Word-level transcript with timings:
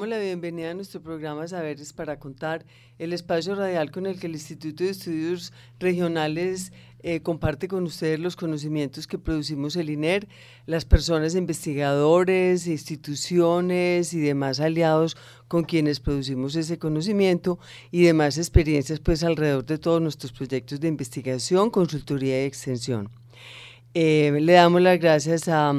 Damos 0.00 0.16
la 0.16 0.24
bienvenida 0.24 0.70
a 0.70 0.74
nuestro 0.74 1.02
programa 1.02 1.46
Saberes 1.46 1.92
para 1.92 2.18
Contar, 2.18 2.64
el 2.98 3.12
espacio 3.12 3.54
radial 3.54 3.90
con 3.90 4.06
el 4.06 4.18
que 4.18 4.28
el 4.28 4.32
Instituto 4.32 4.82
de 4.82 4.88
Estudios 4.88 5.52
Regionales 5.78 6.72
eh, 7.00 7.20
comparte 7.20 7.68
con 7.68 7.84
ustedes 7.84 8.18
los 8.18 8.34
conocimientos 8.34 9.06
que 9.06 9.18
producimos 9.18 9.76
el 9.76 9.90
INER, 9.90 10.26
las 10.64 10.86
personas 10.86 11.34
investigadores, 11.34 12.66
instituciones 12.66 14.14
y 14.14 14.20
demás 14.20 14.58
aliados 14.58 15.18
con 15.48 15.64
quienes 15.64 16.00
producimos 16.00 16.56
ese 16.56 16.78
conocimiento 16.78 17.58
y 17.90 18.04
demás 18.04 18.38
experiencias 18.38 19.00
pues 19.00 19.22
alrededor 19.22 19.66
de 19.66 19.76
todos 19.76 20.00
nuestros 20.00 20.32
proyectos 20.32 20.80
de 20.80 20.88
investigación, 20.88 21.68
consultoría 21.68 22.42
y 22.42 22.46
extensión. 22.46 23.10
Eh, 23.92 24.38
le 24.40 24.54
damos 24.54 24.80
las 24.80 24.98
gracias 24.98 25.46
a 25.48 25.74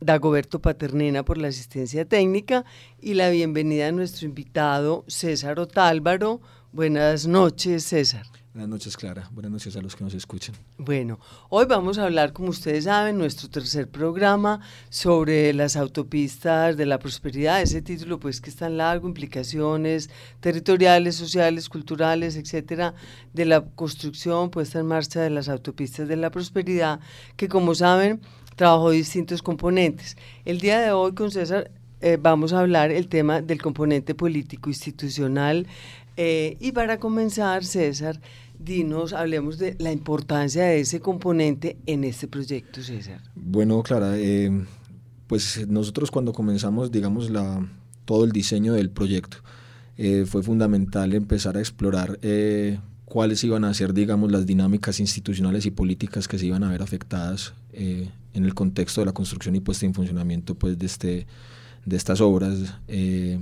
Dagoberto 0.00 0.60
Paternena 0.60 1.24
por 1.24 1.38
la 1.38 1.48
asistencia 1.48 2.04
técnica 2.04 2.64
y 3.00 3.14
la 3.14 3.30
bienvenida 3.30 3.88
a 3.88 3.92
nuestro 3.92 4.26
invitado 4.26 5.04
César 5.08 5.58
Otálvaro. 5.58 6.40
Buenas 6.72 7.26
noches, 7.26 7.84
César. 7.84 8.26
Buenas 8.56 8.70
noches, 8.70 8.96
Clara. 8.96 9.28
Buenas 9.32 9.52
noches 9.52 9.76
a 9.76 9.82
los 9.82 9.94
que 9.94 10.02
nos 10.02 10.14
escuchan. 10.14 10.54
Bueno, 10.78 11.20
hoy 11.50 11.66
vamos 11.66 11.98
a 11.98 12.04
hablar, 12.04 12.32
como 12.32 12.48
ustedes 12.48 12.84
saben, 12.84 13.18
nuestro 13.18 13.50
tercer 13.50 13.86
programa 13.86 14.60
sobre 14.88 15.52
las 15.52 15.76
autopistas 15.76 16.74
de 16.78 16.86
la 16.86 16.98
prosperidad. 16.98 17.60
Ese 17.60 17.82
título, 17.82 18.18
pues, 18.18 18.40
que 18.40 18.48
es 18.48 18.56
tan 18.56 18.78
largo, 18.78 19.08
implicaciones 19.08 20.08
territoriales, 20.40 21.16
sociales, 21.16 21.68
culturales, 21.68 22.36
etcétera, 22.36 22.94
de 23.34 23.44
la 23.44 23.62
construcción 23.62 24.48
puesta 24.48 24.78
en 24.78 24.86
marcha 24.86 25.20
de 25.20 25.28
las 25.28 25.50
autopistas 25.50 26.08
de 26.08 26.16
la 26.16 26.30
prosperidad, 26.30 27.00
que, 27.36 27.48
como 27.48 27.74
saben, 27.74 28.22
trabajó 28.56 28.90
distintos 28.90 29.42
componentes. 29.42 30.16
El 30.44 30.58
día 30.58 30.80
de 30.80 30.90
hoy 30.90 31.12
con 31.12 31.30
César 31.30 31.70
eh, 32.00 32.18
vamos 32.20 32.52
a 32.52 32.60
hablar 32.60 32.90
el 32.90 33.08
tema 33.08 33.40
del 33.40 33.62
componente 33.62 34.14
político 34.14 34.68
institucional 34.68 35.66
eh, 36.16 36.56
y 36.60 36.72
para 36.72 36.98
comenzar, 36.98 37.64
César, 37.64 38.20
dinos, 38.58 39.12
hablemos 39.12 39.58
de 39.58 39.76
la 39.78 39.92
importancia 39.92 40.64
de 40.64 40.80
ese 40.80 41.00
componente 41.00 41.76
en 41.86 42.04
este 42.04 42.26
proyecto, 42.26 42.82
César. 42.82 43.20
Bueno, 43.34 43.82
Clara, 43.82 44.14
eh, 44.16 44.50
pues 45.26 45.66
nosotros 45.68 46.10
cuando 46.10 46.32
comenzamos, 46.32 46.90
digamos, 46.90 47.30
la, 47.30 47.66
todo 48.04 48.24
el 48.24 48.32
diseño 48.32 48.72
del 48.72 48.90
proyecto, 48.90 49.38
eh, 49.98 50.24
fue 50.26 50.42
fundamental 50.42 51.14
empezar 51.14 51.56
a 51.56 51.60
explorar 51.60 52.18
eh, 52.22 52.78
cuáles 53.06 53.42
iban 53.44 53.64
a 53.64 53.72
ser, 53.72 53.94
digamos, 53.94 54.30
las 54.30 54.44
dinámicas 54.44 55.00
institucionales 55.00 55.64
y 55.64 55.70
políticas 55.70 56.28
que 56.28 56.38
se 56.38 56.46
iban 56.46 56.64
a 56.64 56.70
ver 56.70 56.82
afectadas 56.82 57.54
eh, 57.72 58.10
en 58.34 58.44
el 58.44 58.52
contexto 58.52 59.00
de 59.00 59.06
la 59.06 59.12
construcción 59.12 59.54
y 59.56 59.60
puesta 59.60 59.86
en 59.86 59.94
funcionamiento 59.94 60.54
pues, 60.56 60.78
de, 60.78 60.84
este, 60.86 61.26
de 61.86 61.96
estas 61.96 62.20
obras. 62.20 62.74
eh, 62.88 63.40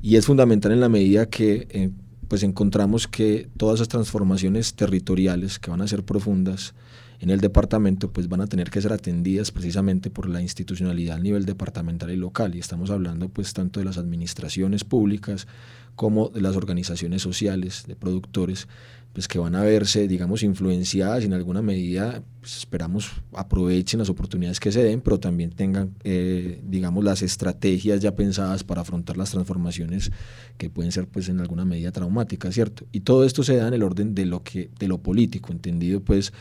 y 0.00 0.16
es 0.16 0.26
fundamental 0.26 0.72
en 0.72 0.80
la 0.80 0.88
medida 0.88 1.26
que 1.26 1.68
eh, 1.70 1.90
pues 2.28 2.42
encontramos 2.42 3.06
que 3.06 3.48
todas 3.56 3.76
esas 3.76 3.88
transformaciones 3.88 4.74
territoriales 4.74 5.58
que 5.58 5.70
van 5.70 5.80
a 5.80 5.86
ser 5.86 6.02
profundas 6.02 6.74
en 7.22 7.30
el 7.30 7.40
departamento 7.40 8.12
pues 8.12 8.28
van 8.28 8.40
a 8.40 8.48
tener 8.48 8.68
que 8.68 8.82
ser 8.82 8.92
atendidas 8.92 9.52
precisamente 9.52 10.10
por 10.10 10.28
la 10.28 10.42
institucionalidad 10.42 11.18
a 11.18 11.20
nivel 11.20 11.46
departamental 11.46 12.10
y 12.10 12.16
local. 12.16 12.56
Y 12.56 12.58
estamos 12.58 12.90
hablando 12.90 13.28
pues 13.28 13.52
tanto 13.52 13.78
de 13.78 13.86
las 13.86 13.96
administraciones 13.96 14.82
públicas 14.82 15.46
como 15.94 16.30
de 16.30 16.40
las 16.40 16.56
organizaciones 16.56 17.22
sociales 17.22 17.84
de 17.86 17.94
productores 17.94 18.66
pues 19.12 19.28
que 19.28 19.38
van 19.38 19.54
a 19.54 19.62
verse 19.62 20.08
digamos 20.08 20.42
influenciadas 20.42 21.22
y 21.22 21.26
en 21.26 21.34
alguna 21.34 21.60
medida 21.60 22.22
pues, 22.40 22.56
esperamos 22.56 23.10
aprovechen 23.34 23.98
las 23.98 24.08
oportunidades 24.08 24.58
que 24.58 24.72
se 24.72 24.82
den 24.82 25.02
pero 25.02 25.20
también 25.20 25.50
tengan 25.50 25.94
eh, 26.02 26.62
digamos 26.64 27.04
las 27.04 27.20
estrategias 27.20 28.00
ya 28.00 28.16
pensadas 28.16 28.64
para 28.64 28.80
afrontar 28.80 29.18
las 29.18 29.30
transformaciones 29.30 30.10
que 30.56 30.70
pueden 30.70 30.92
ser 30.92 31.06
pues 31.06 31.28
en 31.28 31.40
alguna 31.40 31.66
medida 31.66 31.92
traumáticas 31.92 32.54
cierto 32.54 32.86
y 32.90 33.00
todo 33.00 33.24
esto 33.26 33.42
se 33.44 33.56
da 33.56 33.68
en 33.68 33.74
el 33.74 33.82
orden 33.82 34.14
de 34.14 34.24
lo 34.24 34.42
que 34.42 34.70
de 34.78 34.88
lo 34.88 34.96
político 34.96 35.52
entendido 35.52 36.00
pues 36.00 36.32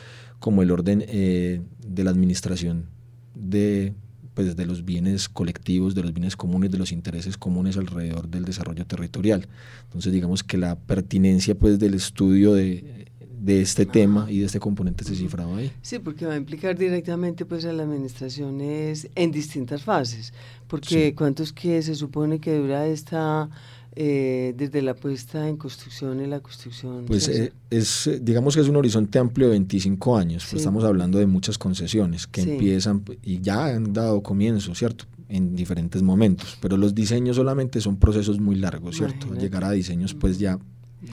como 0.42 0.62
el 0.64 0.72
orden 0.72 1.06
eh, 1.08 1.62
de 1.88 2.04
la 2.04 2.10
administración 2.12 2.88
de, 3.36 3.94
pues, 4.34 4.56
de 4.58 4.66
los 4.66 4.84
bienes 4.84 5.30
colectivos, 5.30 5.96
de 5.96 6.02
los 6.02 6.14
bienes 6.14 6.36
comunes, 6.36 6.72
de 6.72 6.78
los 6.80 6.92
intereses 6.92 7.38
comunes 7.38 7.78
alrededor 7.78 8.28
del 8.28 8.44
desarrollo 8.44 8.86
territorial. 8.86 9.48
Entonces, 9.86 10.12
digamos 10.12 10.44
que 10.44 10.58
la 10.58 10.76
pertinencia 10.76 11.56
pues, 11.56 11.78
del 11.80 11.94
estudio 11.94 12.54
de, 12.54 13.06
de 13.40 13.62
este 13.62 13.86
tema 13.86 14.28
y 14.30 14.40
de 14.40 14.46
este 14.48 14.60
componente 14.60 15.04
se 15.04 15.16
cifraba 15.16 15.58
ahí. 15.58 15.72
Sí, 15.84 16.00
porque 16.00 16.26
va 16.26 16.34
a 16.34 16.38
implicar 16.38 16.78
directamente 16.78 17.46
pues 17.46 17.64
a 17.66 17.72
las 17.74 17.86
administraciones 17.88 19.10
en 19.16 19.32
distintas 19.32 19.84
fases, 19.84 20.34
porque 20.68 21.08
Sí. 21.10 21.14
¿cuánto 21.14 21.44
es 21.44 21.54
que 21.54 21.82
se 21.84 21.96
supone 21.96 22.40
que 22.40 22.56
dura 22.58 22.88
esta, 22.88 23.50
eh, 23.96 24.54
desde 24.58 24.82
la 24.82 24.94
puesta 24.94 25.48
en 25.50 25.58
construcción 25.58 26.22
y 26.22 26.28
la 26.28 26.40
construcción? 26.40 27.06
Pues 27.06 27.28
eh, 27.28 27.52
es, 27.70 28.08
eh, 28.08 28.20
digamos 28.22 28.56
que 28.56 28.62
es 28.62 28.68
un 28.70 28.76
horizonte 28.78 29.20
amplio 29.20 29.48
de 29.48 29.52
25 29.52 30.18
años, 30.18 30.44
pues 30.44 30.50
Sí. 30.52 30.58
estamos 30.58 30.84
hablando 30.84 31.20
de 31.20 31.26
muchas 31.28 31.58
concesiones 31.58 32.26
que 32.28 32.44
Sí. 32.44 32.52
empiezan 32.52 33.04
y 33.24 33.42
ya 33.42 33.66
han 33.66 33.92
dado 33.94 34.22
comienzo, 34.24 34.74
¿cierto? 34.76 35.06
En 35.28 35.56
diferentes 35.56 36.02
momentos, 36.04 36.58
pero 36.62 36.78
los 36.78 36.94
diseños 36.96 37.36
solamente 37.38 37.80
son 37.82 37.98
procesos 37.98 38.40
muy 38.40 38.56
largos, 38.56 38.98
¿cierto? 38.98 39.16
Imagínate. 39.28 39.42
Llegar 39.42 39.64
a 39.66 39.72
diseños 39.72 40.14
pues 40.14 40.40
ya 40.40 40.58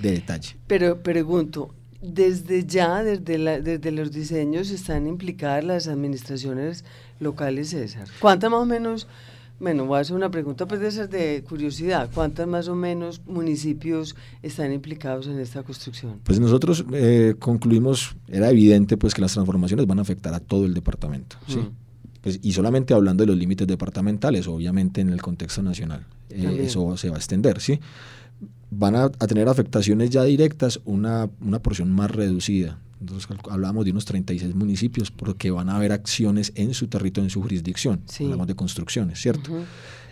de 0.03 0.11
detalle. 0.13 0.57
Pero 0.67 1.03
pregunto, 1.03 1.75
desde 2.03 2.65
ya, 2.65 3.03
desde, 3.03 3.39
la, 3.39 3.61
desde 3.61 3.91
los 3.91 4.13
diseños, 4.13 4.71
están 4.71 5.07
implicadas 5.09 5.65
las 5.65 5.89
administraciones 5.89 6.85
locales, 7.21 7.71
César. 7.71 8.07
¿Cuántas 8.21 8.51
más 8.51 8.61
o 8.61 8.67
menos, 8.67 9.09
bueno, 9.61 9.87
voy 9.87 9.99
a 9.99 10.01
hacer 10.01 10.15
una 10.15 10.31
pregunta 10.31 10.67
pues 10.67 10.81
de 10.81 10.89
esas 10.89 11.11
de 11.11 11.45
curiosidad, 11.49 12.09
¿cuántas 12.15 12.47
más 12.47 12.69
o 12.69 12.75
menos 12.75 13.21
municipios 13.27 14.15
están 14.43 14.73
implicados 14.73 15.27
en 15.27 15.39
esta 15.41 15.63
construcción? 15.63 16.21
Pues 16.23 16.39
nosotros 16.39 16.85
eh, 16.93 17.35
concluimos, 17.39 18.17
era 18.29 18.51
evidente 18.51 18.97
pues 18.97 19.15
que 19.15 19.21
las 19.21 19.33
transformaciones 19.33 19.87
van 19.87 19.99
a 19.99 20.03
afectar 20.03 20.33
a 20.33 20.41
todo 20.41 20.65
el 20.65 20.75
departamento, 20.75 21.37
¿sí? 21.49 21.59
Mm. 21.59 21.71
Pues, 22.21 22.41
y 22.43 22.53
solamente 22.53 22.95
hablando 22.95 23.23
de 23.23 23.29
los 23.29 23.37
límites 23.37 23.67
departamentales, 23.67 24.47
obviamente 24.49 25.01
en 25.01 25.11
el 25.11 25.23
contexto 25.23 25.63
nacional, 25.63 26.05
eh, 26.31 26.63
eso 26.65 26.97
se 26.97 27.11
va 27.11 27.17
a 27.17 27.19
extender, 27.19 27.61
¿sí? 27.61 27.81
Van 28.71 28.97
a, 28.97 29.05
a 29.05 29.27
tener 29.27 29.49
afectaciones 29.49 30.11
ya 30.11 30.25
directas, 30.25 30.81
una, 30.85 31.29
una 31.41 31.61
porción 31.61 31.91
más 31.91 32.11
reducida. 32.11 32.79
Nosotros 33.01 33.41
hablábamos 33.51 33.85
de 33.85 33.93
unos 33.93 34.05
36 34.05 34.55
municipios 34.55 35.11
porque 35.11 35.51
van 35.51 35.69
a 35.69 35.77
haber 35.77 35.93
acciones 35.93 36.53
en 36.55 36.75
su 36.75 36.89
territorio, 36.89 37.27
en 37.27 37.31
su 37.31 37.41
jurisdicción. 37.43 38.03
Sí. 38.07 38.25
Hablamos 38.25 38.47
de 38.47 38.55
construcciones, 38.55 39.21
¿cierto? 39.21 39.53
Ujú. 39.53 39.65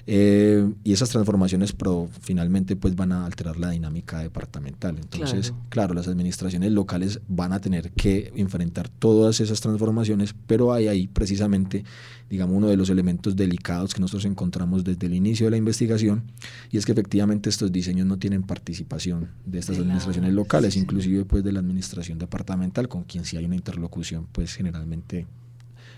Eh, 0.08 0.72
y 0.84 0.92
esas 0.92 1.08
transformaciones 1.10 1.72
pro, 1.72 2.08
finalmente 2.20 2.76
pues 2.76 2.94
van 2.94 3.10
a 3.10 3.26
alterar 3.26 3.56
la 3.56 3.70
dinámica 3.70 4.20
departamental. 4.20 4.96
Entonces, 4.98 5.48
Claro. 5.50 5.64
claro. 5.68 5.94
las 5.94 6.06
administraciones 6.06 6.70
locales 6.70 7.20
van 7.26 7.52
a 7.52 7.60
tener 7.60 7.90
que 7.90 8.32
enfrentar 8.36 8.88
todas 8.88 9.40
esas 9.40 9.60
transformaciones, 9.60 10.34
pero 10.46 10.72
hay 10.72 10.86
ahí 10.86 11.08
precisamente, 11.08 11.84
digamos, 12.30 12.56
uno 12.56 12.68
de 12.68 12.76
los 12.76 12.88
elementos 12.88 13.34
delicados 13.34 13.94
que 13.94 14.00
nosotros 14.00 14.26
encontramos 14.26 14.84
desde 14.84 15.06
el 15.08 15.14
inicio 15.14 15.46
de 15.46 15.50
la 15.50 15.56
investigación, 15.56 16.22
y 16.70 16.76
es 16.78 16.86
que 16.86 16.92
efectivamente 16.92 17.50
estos 17.50 17.72
diseños 17.72 18.06
no 18.06 18.16
tienen 18.16 18.42
participación 18.44 19.30
de 19.44 19.58
estas 19.58 19.74
De 19.76 19.82
la- 19.82 19.88
administraciones 19.88 20.32
locales, 20.34 20.74
sí. 20.74 20.80
inclusive 20.80 21.24
pues 21.24 21.42
de 21.42 21.50
la 21.50 21.58
administración 21.58 22.18
departamental, 22.18 22.88
con 22.88 23.02
quien 23.02 23.24
sí 23.24 23.36
hay 23.38 23.44
una 23.44 23.56
interlocución 23.56 24.28
pues 24.30 24.54
generalmente 24.54 25.26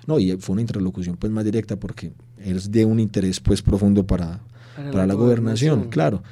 no, 0.08 0.19
y 0.19 0.37
fue 0.38 0.55
una 0.55 0.62
interlocución 0.62 1.16
pues 1.16 1.31
más 1.32 1.44
directa 1.44 1.76
porque 1.76 2.12
es 2.38 2.72
de 2.72 2.84
un 2.84 2.99
interés 2.99 3.38
pues 3.38 3.62
profundo 3.62 4.05
para, 4.06 4.40
para, 4.75 5.06
la, 5.06 5.14
gobernación, 5.14 5.88
claro. 5.90 6.22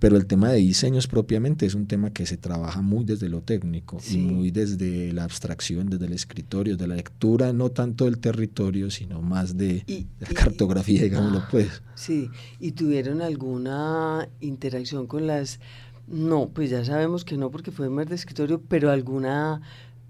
Pero 0.00 0.16
el 0.18 0.26
tema 0.26 0.50
de 0.50 0.58
diseños 0.58 1.06
propiamente 1.06 1.64
es 1.64 1.74
un 1.74 1.86
tema 1.86 2.10
que 2.10 2.26
se 2.26 2.36
trabaja 2.36 2.82
muy 2.82 3.04
desde 3.04 3.28
lo 3.30 3.40
técnico 3.40 3.98
Sí. 4.00 4.18
y 4.18 4.20
muy 4.20 4.50
desde 4.50 5.12
la 5.14 5.24
abstracción, 5.24 5.88
desde 5.88 6.06
el 6.06 6.12
escritorio, 6.12 6.76
de 6.76 6.86
la 6.86 6.94
lectura, 6.96 7.52
no 7.54 7.70
tanto 7.70 8.04
del 8.04 8.18
territorio, 8.18 8.90
sino 8.90 9.22
más 9.22 9.56
de, 9.56 9.82
Y- 9.86 10.06
la 10.20 10.28
y- 10.30 10.34
cartografía, 10.34 11.02
digámoslo 11.04 11.38
Ah, 11.38 11.48
pues. 11.50 11.82
Sí, 11.94 12.28
¿y 12.60 12.72
tuvieron 12.72 13.22
alguna 13.22 14.28
interacción 14.40 15.06
con 15.06 15.26
las 15.26 15.58
No, 16.06 16.50
pues 16.52 16.68
ya 16.68 16.84
sabemos 16.84 17.24
que 17.24 17.38
no 17.38 17.50
porque 17.50 17.70
fue 17.70 17.88
mer 17.88 18.08
de 18.10 18.16
escritorio, 18.16 18.60
pero 18.68 18.90
alguna 18.90 19.62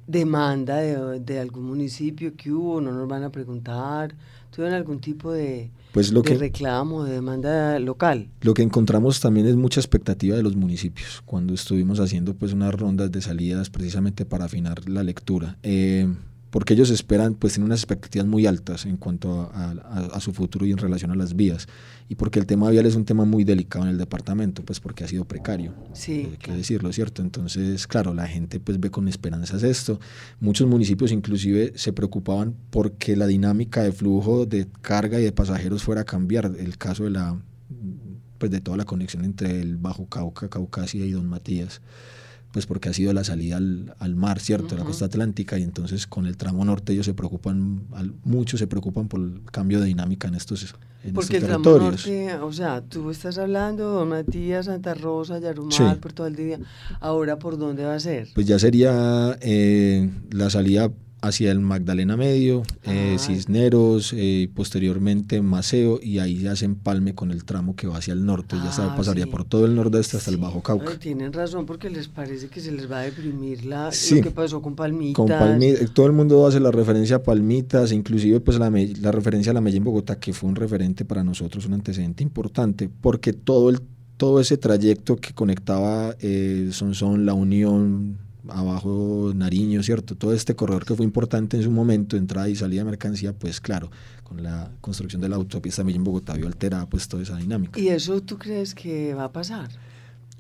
demanda 0.06 0.76
de, 0.76 1.20
de, 1.20 1.40
algún 1.40 1.64
municipio 1.64 2.34
que 2.36 2.52
hubo, 2.52 2.80
no 2.80 2.92
nos 2.92 3.08
van 3.08 3.22
a 3.22 3.30
preguntar, 3.30 4.14
tuvieron 4.50 4.76
algún 4.76 5.00
tipo 5.00 5.32
de, 5.32 5.70
pues 5.92 6.12
lo 6.12 6.22
de 6.22 6.32
que, 6.32 6.38
reclamo, 6.38 7.04
de 7.04 7.12
demanda 7.12 7.78
local. 7.78 8.28
Lo 8.40 8.54
que 8.54 8.62
encontramos 8.62 9.20
también 9.20 9.46
es 9.46 9.56
mucha 9.56 9.80
expectativa 9.80 10.36
de 10.36 10.42
los 10.42 10.56
municipios, 10.56 11.22
cuando 11.24 11.54
estuvimos 11.54 12.00
haciendo 12.00 12.34
pues 12.34 12.52
unas 12.52 12.74
rondas 12.74 13.10
de 13.12 13.20
salidas 13.20 13.70
precisamente 13.70 14.24
para 14.24 14.44
afinar 14.44 14.88
la 14.88 15.02
lectura. 15.02 15.56
Eh, 15.62 16.12
porque 16.54 16.74
ellos 16.74 16.90
esperan, 16.90 17.34
pues 17.34 17.54
tienen 17.54 17.66
unas 17.66 17.80
expectativas 17.80 18.28
muy 18.28 18.46
altas 18.46 18.86
en 18.86 18.96
cuanto 18.96 19.50
a, 19.52 19.72
a, 19.72 19.98
a, 20.12 20.20
su 20.20 20.32
futuro 20.32 20.64
y 20.64 20.70
en 20.70 20.78
relación 20.78 21.10
a 21.10 21.16
las 21.16 21.34
vías, 21.34 21.66
y 22.08 22.14
porque 22.14 22.38
el 22.38 22.46
tema 22.46 22.70
vial 22.70 22.86
es 22.86 22.94
un 22.94 23.04
tema 23.04 23.24
muy 23.24 23.42
delicado 23.42 23.86
en 23.86 23.90
el 23.90 23.98
departamento, 23.98 24.64
pues 24.64 24.78
porque 24.78 25.02
ha 25.02 25.08
sido 25.08 25.24
precario, 25.24 25.74
sí, 25.94 26.28
hay 26.30 26.36
que 26.36 26.52
decirlo, 26.52 26.92
¿cierto? 26.92 27.22
Entonces, 27.22 27.88
claro, 27.88 28.14
la 28.14 28.28
gente 28.28 28.60
pues 28.60 28.78
ve 28.78 28.88
con 28.88 29.08
esperanzas 29.08 29.64
esto, 29.64 29.98
muchos 30.38 30.68
municipios 30.68 31.10
inclusive 31.10 31.72
se 31.74 31.92
preocupaban 31.92 32.54
porque 32.70 33.16
la 33.16 33.26
dinámica 33.26 33.82
de 33.82 33.90
flujo 33.90 34.46
de 34.46 34.68
carga 34.80 35.18
y 35.18 35.24
de 35.24 35.32
pasajeros 35.32 35.82
fuera 35.82 36.02
a 36.02 36.04
cambiar, 36.04 36.52
el 36.56 36.78
caso 36.78 37.02
de 37.02 37.10
la 37.10 37.36
pues 38.38 38.52
de 38.52 38.60
toda 38.60 38.76
la 38.76 38.84
conexión 38.84 39.24
entre 39.24 39.60
el 39.60 39.76
Bajo 39.76 40.06
Cauca, 40.08 40.48
Caucasia 40.48 41.04
y 41.04 41.10
Don 41.10 41.26
Matías, 41.26 41.80
pues 42.54 42.66
porque 42.66 42.88
ha 42.88 42.92
sido 42.94 43.12
la 43.12 43.24
salida 43.24 43.56
al, 43.56 43.94
al 43.98 44.14
mar, 44.14 44.38
¿cierto? 44.38 44.68
Uh 44.74 44.78
-huh. 44.78 44.78
la 44.78 44.84
costa 44.84 45.04
atlántica, 45.06 45.58
y 45.58 45.64
entonces 45.64 46.06
con 46.06 46.24
el 46.26 46.36
tramo 46.36 46.64
norte 46.64 46.92
ellos 46.92 47.04
se 47.04 47.12
preocupan, 47.12 47.82
al, 47.92 48.12
muchos 48.22 48.60
se 48.60 48.68
preocupan 48.68 49.08
por 49.08 49.18
el 49.20 49.40
cambio 49.50 49.80
de 49.80 49.86
dinámica 49.86 50.28
en 50.28 50.36
estos, 50.36 50.62
en 51.02 51.12
porque 51.14 51.36
estos 51.38 51.50
el 51.50 51.62
territorios. 51.62 52.02
tramo 52.04 52.18
norte, 52.30 52.42
o 52.44 52.52
sea, 52.52 52.80
tú 52.80 53.10
estás 53.10 53.38
hablando, 53.38 53.90
Don 53.90 54.08
Matías, 54.08 54.66
Santa 54.66 54.94
Rosa, 54.94 55.40
Yarumal, 55.40 55.72
Sí. 55.72 55.82
por 56.00 56.12
todo 56.12 56.28
el 56.28 56.36
día, 56.36 56.60
ahora 57.00 57.38
¿por 57.40 57.58
dónde 57.58 57.84
va 57.84 57.96
a 57.96 58.00
ser? 58.00 58.28
Pues 58.34 58.46
ya 58.46 58.58
sería 58.60 59.36
eh, 59.40 60.08
la 60.30 60.48
salida 60.48 60.92
hacia 61.26 61.50
el 61.52 61.60
Magdalena 61.60 62.16
Medio, 62.16 62.62
eh, 62.84 63.16
Ah. 63.16 63.18
Cisneros, 63.18 64.12
eh, 64.16 64.48
posteriormente 64.54 65.40
Maceo, 65.42 65.98
y 66.02 66.18
ahí 66.18 66.38
ya 66.38 66.56
se 66.56 66.64
empalme 66.64 67.14
con 67.14 67.30
el 67.30 67.44
tramo 67.44 67.76
que 67.76 67.86
va 67.86 67.98
hacia 67.98 68.12
el 68.14 68.24
norte, 68.26 68.56
ya 68.56 68.68
Ah, 68.68 68.72
sabe, 68.72 68.96
pasaría 68.96 69.24
sí. 69.24 69.30
por 69.30 69.44
todo 69.44 69.66
el 69.66 69.74
nordeste 69.74 70.16
hasta 70.16 70.30
el. 70.30 70.36
Bajo 70.36 70.62
Cauca. 70.62 70.86
Ay, 70.90 70.98
tienen 70.98 71.32
razón 71.32 71.64
porque 71.66 71.88
les 71.90 72.08
parece 72.08 72.48
que 72.48 72.60
se 72.60 72.72
les 72.72 72.90
va 72.90 72.98
a 73.00 73.02
deprimir 73.02 73.64
la, 73.64 73.90
Sí. 73.92 74.16
lo 74.16 74.22
que 74.22 74.30
pasó 74.30 74.60
con 74.60 74.74
Palmitas. 74.74 75.14
Con 75.16 75.28
Palmi- 75.28 75.90
todo 75.92 76.06
el 76.06 76.12
mundo 76.12 76.46
hace 76.46 76.60
la 76.60 76.70
referencia 76.70 77.16
a 77.16 77.22
Palmitas, 77.22 77.92
inclusive 77.92 78.40
pues 78.40 78.58
la, 78.58 78.70
la 79.00 79.12
referencia 79.12 79.50
a 79.50 79.54
la 79.54 79.60
Mella 79.60 79.78
en 79.78 79.84
Bogotá, 79.84 80.18
que 80.18 80.32
fue 80.32 80.48
un 80.48 80.56
referente 80.56 81.04
para 81.04 81.24
nosotros, 81.24 81.66
un 81.66 81.74
antecedente 81.74 82.22
importante, 82.22 82.88
porque 83.00 83.32
todo 83.32 83.70
el 83.70 83.80
todo 84.16 84.40
ese 84.40 84.56
trayecto 84.56 85.16
que 85.16 85.32
conectaba 85.32 86.14
eh, 86.20 86.68
Sonsón, 86.70 87.26
La 87.26 87.34
Unión, 87.34 88.18
abajo 88.48 89.32
Nariño, 89.34 89.82
¿cierto? 89.82 90.16
Todo 90.16 90.32
este 90.32 90.54
corredor 90.54 90.84
que 90.84 90.94
fue 90.94 91.04
importante 91.04 91.56
en 91.56 91.62
su 91.62 91.70
momento, 91.70 92.16
entrada 92.16 92.48
y 92.48 92.56
salida 92.56 92.82
de 92.82 92.90
mercancía, 92.90 93.32
pues 93.32 93.60
claro, 93.60 93.90
con 94.22 94.42
la 94.42 94.70
construcción 94.80 95.20
de 95.22 95.28
la 95.28 95.36
autopista 95.36 95.84
Mella 95.84 95.96
en 95.96 96.04
Bogotá 96.04 96.34
vio 96.34 96.46
alterada 96.46 96.86
pues 96.86 97.08
toda 97.08 97.22
esa 97.22 97.36
dinámica. 97.36 97.78
¿Y 97.78 97.88
eso 97.88 98.20
tú 98.20 98.38
crees 98.38 98.74
que 98.74 99.14
va 99.14 99.24
a 99.24 99.32
pasar? 99.32 99.68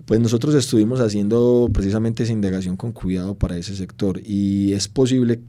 Pues 0.06 0.20
nosotros 0.20 0.54
estuvimos 0.54 1.00
haciendo 1.00 1.70
precisamente 1.72 2.24
esa 2.24 2.32
indagación 2.32 2.76
con 2.76 2.92
cuidado 2.92 3.36
para 3.36 3.56
ese 3.56 3.76
sector 3.76 4.20
y 4.24 4.72
es 4.72 4.88
posible 4.88 5.40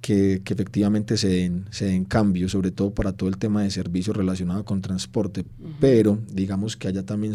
que, 0.00 0.42
que 0.44 0.54
efectivamente 0.54 1.16
se 1.16 1.28
den, 1.28 1.66
se 1.70 1.86
den 1.86 2.04
cambios, 2.04 2.52
sobre 2.52 2.70
todo 2.70 2.92
para 2.92 3.12
todo 3.12 3.28
el 3.28 3.38
tema 3.38 3.62
de 3.62 3.70
servicios 3.70 4.16
relacionado 4.16 4.64
con 4.64 4.80
transporte, 4.82 5.42
Ujú. 5.42 5.72
pero 5.80 6.18
digamos 6.30 6.76
que 6.76 6.88
allá 6.88 7.04
también 7.04 7.34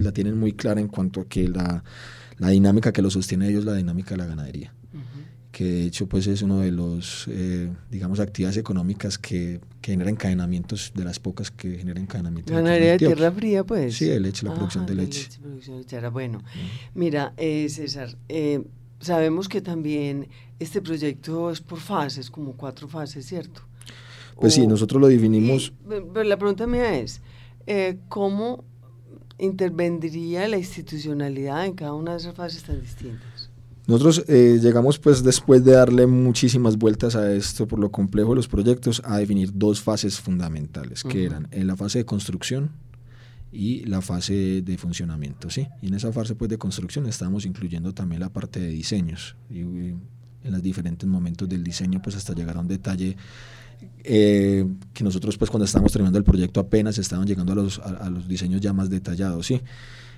la 0.00 0.12
tienen 0.12 0.38
muy 0.38 0.52
clara 0.52 0.80
en 0.80 0.88
cuanto 0.88 1.20
a 1.20 1.24
que 1.24 1.48
la, 1.48 1.84
la 2.40 2.48
dinámica 2.48 2.92
que 2.92 3.02
lo 3.02 3.10
sostiene 3.10 3.48
ellos, 3.48 3.64
la 3.64 3.74
dinámica 3.74 4.10
de 4.10 4.16
la 4.16 4.26
ganadería, 4.26 4.72
Ujú. 4.92 5.02
que 5.52 5.64
de 5.64 5.84
hecho 5.84 6.08
pues 6.08 6.26
es 6.26 6.42
uno 6.42 6.58
de 6.60 6.72
los, 6.72 7.26
eh, 7.28 7.70
digamos, 7.90 8.18
actividades 8.18 8.56
económicas 8.56 9.18
que, 9.18 9.60
que 9.80 9.92
genera 9.92 10.10
encadenamientos, 10.10 10.92
de 10.94 11.04
las 11.04 11.18
pocas 11.20 11.50
que 11.52 11.76
generan 11.78 12.02
encadenamientos. 12.04 12.52
Ganadería 12.54 12.92
de 12.92 12.98
tierra 12.98 13.30
fría, 13.30 13.62
pues. 13.64 13.94
Sí, 13.96 14.06
de 14.06 14.18
leche, 14.18 14.44
la 14.46 14.50
Ah, 14.52 14.54
producción 14.54 14.86
de 14.86 14.94
leche. 14.96 15.28
producción 15.40 15.78
lechera. 15.78 16.10
Bueno, 16.10 16.42
mira, 16.94 17.32
eh, 17.36 17.68
César, 17.68 18.16
eh, 18.28 18.64
sabemos 19.00 19.48
que 19.48 19.60
también 19.60 20.26
este 20.58 20.80
proyecto 20.82 21.50
es 21.50 21.60
por 21.60 21.78
fases, 21.78 22.30
como 22.30 22.52
cuatro 22.54 22.88
fases, 22.88 23.26
¿cierto? 23.26 23.62
Pues 24.40 24.54
sí, 24.54 24.62
O- 24.62 24.68
nosotros 24.68 24.98
lo 25.00 25.08
definimos... 25.08 25.72
y, 25.84 25.86
pero 26.14 26.24
la 26.24 26.38
pregunta 26.38 26.66
mía 26.66 26.98
es, 26.98 27.20
eh, 27.66 27.98
¿cómo 28.08 28.64
intervendría 29.40 30.46
la 30.48 30.58
institucionalidad 30.58 31.66
en 31.66 31.74
cada 31.74 31.94
una 31.94 32.12
de 32.12 32.18
esas 32.18 32.34
fases 32.34 32.62
tan 32.62 32.80
distintas? 32.80 33.50
Nosotros 33.86 34.24
eh, 34.28 34.58
llegamos 34.62 34.98
pues 34.98 35.24
después 35.24 35.64
de 35.64 35.72
darle 35.72 36.06
muchísimas 36.06 36.76
vueltas 36.76 37.16
a 37.16 37.32
esto 37.32 37.66
por 37.66 37.78
lo 37.78 37.90
complejo 37.90 38.30
de 38.30 38.36
los 38.36 38.46
proyectos 38.46 39.02
a 39.04 39.18
definir 39.18 39.50
dos 39.52 39.80
fases 39.80 40.20
fundamentales 40.20 41.02
que 41.02 41.08
Ujú. 41.08 41.26
eran 41.26 41.48
en 41.50 41.66
la 41.66 41.76
fase 41.76 41.98
de 41.98 42.04
construcción 42.04 42.70
y 43.52 43.84
la 43.86 44.00
fase 44.00 44.62
de 44.62 44.78
funcionamiento, 44.78 45.50
¿sí? 45.50 45.66
Y 45.82 45.88
en 45.88 45.94
esa 45.94 46.12
fase 46.12 46.36
pues 46.36 46.48
de 46.48 46.58
construcción 46.58 47.06
estábamos 47.06 47.46
incluyendo 47.46 47.92
también 47.92 48.20
la 48.20 48.28
parte 48.28 48.60
de 48.60 48.68
diseños 48.68 49.34
y, 49.50 49.58
y 49.58 49.96
en 50.44 50.52
los 50.52 50.62
diferentes 50.62 51.08
momentos 51.08 51.48
del 51.48 51.64
diseño 51.64 52.00
pues 52.00 52.14
hasta 52.14 52.32
llegar 52.32 52.58
a 52.58 52.60
un 52.60 52.68
detalle 52.68 53.16
eh, 54.04 54.66
que 54.92 55.04
nosotros 55.04 55.36
pues 55.38 55.50
cuando 55.50 55.64
estábamos 55.64 55.92
terminando 55.92 56.18
el 56.18 56.24
proyecto 56.24 56.60
apenas 56.60 56.98
estaban 56.98 57.26
llegando 57.26 57.52
a 57.52 57.56
los, 57.56 57.78
a, 57.78 58.06
a 58.06 58.10
los 58.10 58.28
diseños 58.28 58.60
ya 58.60 58.72
más 58.72 58.90
detallados, 58.90 59.46
¿sí? 59.46 59.60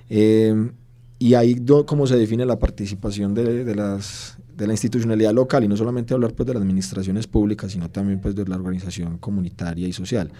Eh, 0.08 0.70
y 1.18 1.34
ahí 1.34 1.54
do, 1.54 1.86
como 1.86 2.06
se 2.06 2.16
define 2.16 2.44
la 2.44 2.58
participación 2.58 3.32
de, 3.32 3.64
de, 3.64 3.74
las, 3.76 4.36
de 4.56 4.66
la 4.66 4.72
institucionalidad 4.72 5.32
local 5.32 5.62
y 5.62 5.68
no 5.68 5.76
solamente 5.76 6.14
hablar 6.14 6.34
pues 6.34 6.48
de 6.48 6.54
las 6.54 6.62
administraciones 6.62 7.28
públicas, 7.28 7.70
sino 7.70 7.88
también 7.90 8.20
pues 8.20 8.34
de 8.34 8.44
la 8.44 8.56
organización 8.56 9.18
comunitaria 9.18 9.86
y 9.86 9.92
social. 9.92 10.32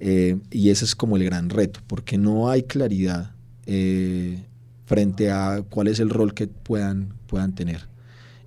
Eh, 0.00 0.36
y 0.50 0.70
ese 0.70 0.86
es 0.86 0.96
como 0.96 1.16
el 1.16 1.24
gran 1.24 1.50
reto, 1.50 1.80
porque 1.86 2.18
no 2.18 2.50
hay 2.50 2.64
claridad 2.64 3.30
eh, 3.66 4.44
frente 4.86 5.30
a 5.30 5.62
cuál 5.70 5.86
es 5.86 6.00
el 6.00 6.10
rol 6.10 6.34
que 6.34 6.48
puedan, 6.48 7.14
puedan 7.28 7.54
tener, 7.54 7.86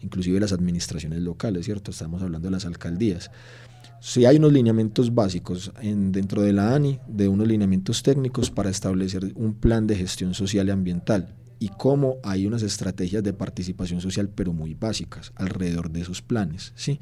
inclusive 0.01 0.41
las 0.41 0.51
administraciones 0.51 1.21
locales, 1.21 1.65
¿cierto? 1.65 1.91
Estamos 1.91 2.21
hablando 2.21 2.47
de 2.47 2.51
las 2.51 2.65
alcaldías. 2.65 3.31
Sí 3.99 4.25
hay 4.25 4.37
unos 4.37 4.53
lineamientos 4.53 5.13
básicos 5.13 5.71
en, 5.81 6.11
dentro 6.11 6.41
de 6.41 6.53
la 6.53 6.75
ANI, 6.75 6.99
de 7.07 7.27
unos 7.27 7.47
lineamientos 7.47 8.03
técnicos 8.03 8.51
para 8.51 8.69
establecer 8.69 9.31
un 9.35 9.55
plan 9.55 9.87
de 9.87 9.95
gestión 9.95 10.33
social 10.33 10.67
y 10.67 10.71
ambiental 10.71 11.35
y 11.59 11.69
cómo 11.69 12.17
hay 12.23 12.45
unas 12.45 12.61
estrategias 12.61 13.23
de 13.23 13.33
participación 13.33 14.01
social 14.01 14.29
pero 14.29 14.53
muy 14.53 14.73
básicas 14.73 15.31
alrededor 15.35 15.89
de 15.91 16.01
esos 16.01 16.21
planes, 16.21 16.73
¿sí? 16.75 16.99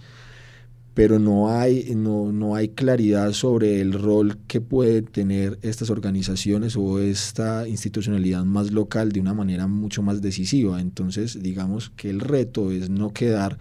Pero 0.93 1.19
no 1.19 1.51
hay, 1.51 1.93
no, 1.93 2.31
no 2.31 2.55
hay 2.55 2.69
claridad 2.69 3.33
sobre 3.33 3.81
el 3.81 3.91
rol 3.91 4.37
que 4.47 4.61
pueden 4.61 5.05
tener 5.05 5.59
estas 5.61 5.89
organizaciones 5.89 6.77
o 6.77 6.99
esta 6.99 7.67
institucionalidad 7.67 8.45
más 8.45 8.71
local 8.71 9.11
de 9.11 9.19
una 9.19 9.33
manera 9.33 9.67
mucho 9.67 10.01
más 10.01 10.21
decisiva. 10.21 10.79
Entonces, 10.79 11.43
digamos 11.43 11.89
que 11.89 12.09
el 12.09 12.21
reto 12.21 12.71
es 12.71 12.89
no 12.89 13.11
quedar 13.11 13.57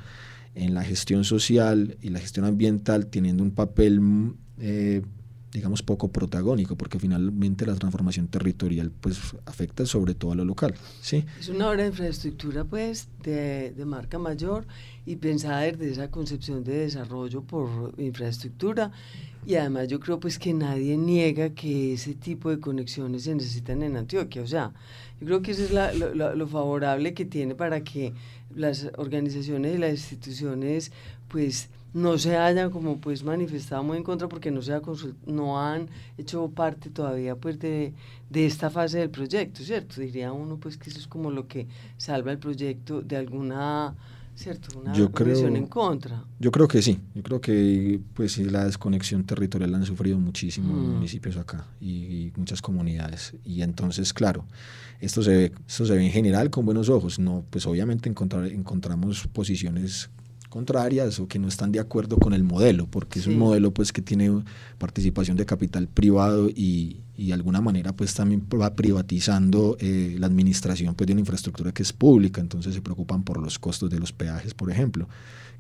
en 0.54 0.74
la 0.74 0.84
gestión 0.84 1.24
social 1.24 1.96
y 2.00 2.10
la 2.10 2.20
gestión 2.20 2.44
ambiental 2.44 3.06
teniendo 3.06 3.42
un 3.42 3.50
papel, 3.50 4.00
eh, 4.58 5.02
digamos, 5.54 5.82
poco 5.82 6.08
protagónico, 6.08 6.76
porque 6.76 6.98
finalmente 6.98 7.64
la 7.64 7.76
transformación 7.76 8.26
territorial 8.26 8.90
pues 8.90 9.18
afecta 9.46 9.86
sobre 9.86 10.14
todo 10.14 10.32
a 10.32 10.34
lo 10.34 10.44
local. 10.44 10.74
¿sí? 11.00 11.24
Es 11.38 11.48
una 11.48 11.70
obra 11.70 11.84
de 11.84 11.90
infraestructura 11.90 12.64
pues 12.64 13.08
de, 13.22 13.70
de 13.70 13.84
marca 13.84 14.18
mayor 14.18 14.66
y 15.06 15.14
pensada 15.14 15.60
desde 15.60 15.92
esa 15.92 16.10
concepción 16.10 16.64
de 16.64 16.78
desarrollo 16.78 17.42
por 17.42 17.94
infraestructura 17.98 18.90
y 19.46 19.54
además 19.54 19.88
yo 19.88 20.00
creo 20.00 20.18
pues 20.18 20.38
que 20.38 20.52
nadie 20.52 20.96
niega 20.96 21.50
que 21.50 21.94
ese 21.94 22.14
tipo 22.14 22.50
de 22.50 22.58
conexiones 22.58 23.22
se 23.24 23.34
necesitan 23.34 23.82
en 23.82 23.96
Antioquia, 23.96 24.42
o 24.42 24.46
sea, 24.46 24.72
yo 25.20 25.26
creo 25.26 25.42
que 25.42 25.52
eso 25.52 25.62
es 25.62 25.70
la, 25.70 25.92
lo, 25.92 26.34
lo, 26.34 26.48
favorable 26.48 27.14
que 27.14 27.24
tiene 27.26 27.54
para 27.54 27.84
que 27.84 28.12
las 28.54 28.90
organizaciones 28.96 29.74
y 29.76 29.78
las 29.78 29.92
instituciones 29.92 30.92
pues 31.28 31.68
no 31.94 32.18
se 32.18 32.36
hayan 32.36 32.70
como 32.70 32.98
pues 32.98 33.22
manifestado 33.22 33.82
muy 33.84 33.96
en 33.96 34.02
contra 34.02 34.28
porque 34.28 34.50
no 34.50 34.60
se 34.60 34.74
ha 34.74 34.82
no 35.26 35.60
han 35.60 35.88
hecho 36.18 36.50
parte 36.50 36.90
todavía 36.90 37.36
pues 37.36 37.58
de, 37.60 37.94
de 38.28 38.46
esta 38.46 38.68
fase 38.68 38.98
del 38.98 39.10
proyecto, 39.10 39.62
¿cierto? 39.62 40.00
Diría 40.00 40.32
uno 40.32 40.58
pues 40.58 40.76
que 40.76 40.90
eso 40.90 40.98
es 40.98 41.06
como 41.06 41.30
lo 41.30 41.46
que 41.46 41.68
salva 41.96 42.32
el 42.32 42.38
proyecto 42.38 43.00
de 43.00 43.16
alguna 43.16 43.94
¿cierto? 44.34 44.76
Una 44.78 44.92
yo 44.92 45.12
creo, 45.12 45.46
en 45.46 45.66
contra. 45.66 46.24
Yo 46.40 46.50
creo 46.50 46.66
que 46.66 46.82
sí, 46.82 46.98
yo 47.14 47.22
creo 47.22 47.40
que 47.40 48.00
pues 48.14 48.38
la 48.38 48.64
desconexión 48.64 49.24
territorial 49.24 49.70
la 49.70 49.78
han 49.78 49.86
sufrido 49.86 50.18
muchísimo 50.18 50.74
mm. 50.74 50.94
municipios 50.94 51.36
acá 51.36 51.66
y, 51.80 51.90
y, 51.90 52.32
muchas 52.36 52.60
comunidades. 52.60 53.34
Y 53.44 53.62
entonces, 53.62 54.12
claro, 54.12 54.44
esto 55.00 55.22
se 55.22 55.30
ve, 55.30 55.52
esto 55.68 55.86
se 55.86 55.94
ve 55.94 56.04
en 56.04 56.10
general 56.10 56.50
con 56.50 56.64
buenos 56.64 56.88
ojos. 56.88 57.20
No, 57.20 57.44
pues 57.50 57.66
obviamente 57.66 58.08
encontrar, 58.08 58.46
encontramos 58.46 59.28
posiciones 59.28 60.10
contrarias 60.54 61.18
o 61.18 61.26
que 61.26 61.40
no 61.40 61.48
están 61.48 61.72
de 61.72 61.80
acuerdo 61.80 62.16
con 62.16 62.32
el 62.32 62.44
modelo, 62.44 62.86
porque 62.86 63.18
es 63.18 63.26
un 63.26 63.36
modelo 63.36 63.74
pues 63.74 63.92
que 63.92 64.02
tiene 64.02 64.30
participación 64.78 65.36
de 65.36 65.44
capital 65.44 65.88
privado 65.88 66.48
y, 66.48 67.00
y 67.16 67.26
de 67.26 67.32
alguna 67.32 67.60
manera 67.60 67.92
pues 67.92 68.14
también 68.14 68.46
va 68.62 68.76
privatizando 68.76 69.76
eh, 69.80 70.14
la 70.16 70.28
administración 70.28 70.94
pues 70.94 71.08
de 71.08 71.14
una 71.14 71.22
infraestructura 71.22 71.72
que 71.72 71.82
es 71.82 71.92
pública, 71.92 72.40
entonces 72.40 72.72
se 72.72 72.82
preocupan 72.82 73.24
por 73.24 73.42
los 73.42 73.58
costos 73.58 73.90
de 73.90 73.98
los 73.98 74.12
peajes, 74.12 74.54
por 74.54 74.70
ejemplo, 74.70 75.08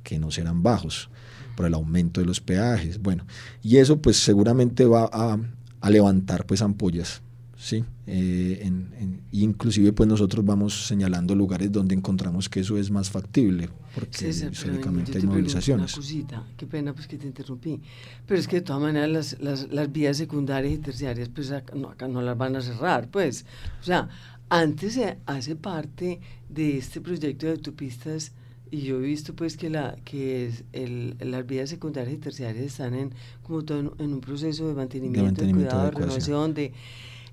que 0.04 0.20
no 0.20 0.30
serán 0.30 0.62
bajos, 0.62 1.10
por 1.56 1.66
el 1.66 1.74
aumento 1.74 2.20
de 2.20 2.26
los 2.28 2.40
peajes, 2.40 3.02
bueno, 3.02 3.26
y 3.64 3.78
eso 3.78 4.00
pues 4.00 4.18
seguramente 4.18 4.84
va 4.84 5.10
a, 5.12 5.36
a 5.80 5.90
levantar 5.90 6.46
pues 6.46 6.62
ampollas 6.62 7.20
¿sí? 7.58 7.84
Eh, 8.06 8.60
en, 8.62 9.22
inclusive 9.32 9.92
pues 9.92 10.08
nosotros 10.08 10.44
vamos 10.44 10.86
señalando 10.86 11.34
lugares 11.34 11.72
donde 11.72 11.96
encontramos 11.96 12.48
que 12.48 12.60
eso 12.60 12.76
es 12.78 12.92
más 12.92 13.10
factible, 13.10 13.70
porque 13.94 14.28
históricamente 14.28 15.18
hay 15.18 15.24
movilizaciones. 15.24 15.92
Una 15.94 16.02
cosita, 16.02 16.44
qué 16.56 16.66
pena 16.66 16.92
pues 16.92 17.06
que 17.06 17.16
te 17.16 17.26
interrumpí, 17.26 17.80
pero 18.26 18.40
es 18.40 18.48
que 18.48 18.56
de 18.56 18.62
todas 18.62 18.82
maneras 18.82 19.10
las, 19.10 19.40
las, 19.40 19.72
las 19.72 19.92
vías 19.92 20.16
secundarias 20.16 20.74
y 20.74 20.78
terciarias 20.78 21.28
pues 21.28 21.50
acá 21.50 21.74
no, 21.74 21.90
acá 21.90 22.08
no 22.08 22.22
las 22.22 22.36
van 22.36 22.56
a 22.56 22.60
cerrar, 22.60 23.08
pues, 23.08 23.44
o 23.80 23.84
sea, 23.84 24.08
antes 24.48 24.94
se 24.94 25.18
hace 25.26 25.56
parte 25.56 26.20
de 26.48 26.78
este 26.78 27.00
proyecto 27.00 27.46
de 27.46 27.52
autopistas 27.52 28.32
y 28.70 28.82
yo 28.82 28.96
he 28.96 29.02
visto 29.02 29.34
pues 29.34 29.56
que 29.56 29.70
la 29.70 29.96
que 30.04 30.50
el, 30.72 31.16
las 31.20 31.46
vías 31.46 31.70
secundarias 31.70 32.14
y 32.14 32.18
terciarias 32.18 32.64
están 32.64 32.94
en 32.94 33.12
como 33.42 33.62
todo 33.64 33.94
en, 33.98 34.12
un 34.12 34.20
proceso 34.20 34.68
de 34.68 34.74
mantenimiento, 34.74 35.44
de, 35.44 35.52
cuidado, 35.52 35.84
de 35.84 35.90
renovación, 35.92 36.54
de 36.54 36.72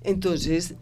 entonces, 0.04 0.74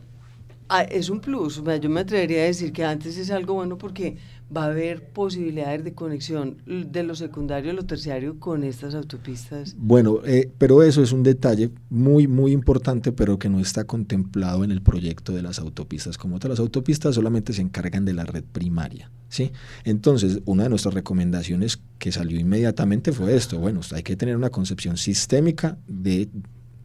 es 0.79 1.11
un 1.11 1.21
plus. 1.21 1.63
yo 1.81 1.91
me 1.91 2.01
atrevería 2.01 2.43
a 2.43 2.45
decir 2.47 2.73
que 2.73 2.85
antes 2.85 3.17
es 3.17 3.31
algo 3.31 3.55
bueno 3.55 3.77
porque 3.77 4.17
va 4.55 4.65
a 4.65 4.67
haber 4.67 5.13
posibilidades 5.13 5.85
de 5.85 5.95
conexión 5.95 6.59
de 6.67 7.03
lo 7.03 7.15
secundario 7.15 7.71
a 7.71 7.75
lo 7.75 7.85
terciario 7.85 8.39
con 8.39 8.65
estas 8.65 8.95
autopistas. 8.95 9.77
Bueno, 9.79 10.21
eh, 10.25 10.51
pero 10.59 10.83
eso 10.83 11.03
es 11.03 11.13
un 11.13 11.23
detalle 11.23 11.71
muy, 11.89 12.27
muy 12.27 12.53
importante, 12.53 13.13
pero 13.13 13.39
que 13.39 13.49
no 13.49 13.61
está 13.61 13.85
contemplado 13.85 14.65
en 14.65 14.73
el 14.73 14.83
proyecto 14.83 15.33
de 15.33 15.43
las 15.43 15.59
autopistas. 15.59 16.19
Como 16.19 16.39
tal, 16.39 16.51
las 16.51 16.61
autopistas 16.61 17.15
solamente 17.15 17.53
se 17.53 17.63
encargan 17.63 18.05
de 18.05 18.13
la 18.13 18.25
red 18.25 18.45
primaria. 18.45 19.11
¿sí? 19.29 19.53
Entonces, 19.85 20.41
una 20.45 20.65
de 20.65 20.69
nuestras 20.69 20.95
recomendaciones 20.95 21.81
que 21.99 22.11
salió 22.11 22.39
inmediatamente 22.39 23.13
fue 23.13 23.37
esto. 23.37 23.59
Bueno, 23.59 23.81
hay 23.95 24.03
que 24.03 24.17
tener 24.17 24.37
una 24.37 24.51
concepción 24.51 24.97
sistémica 24.97 25.79
de 25.87 26.29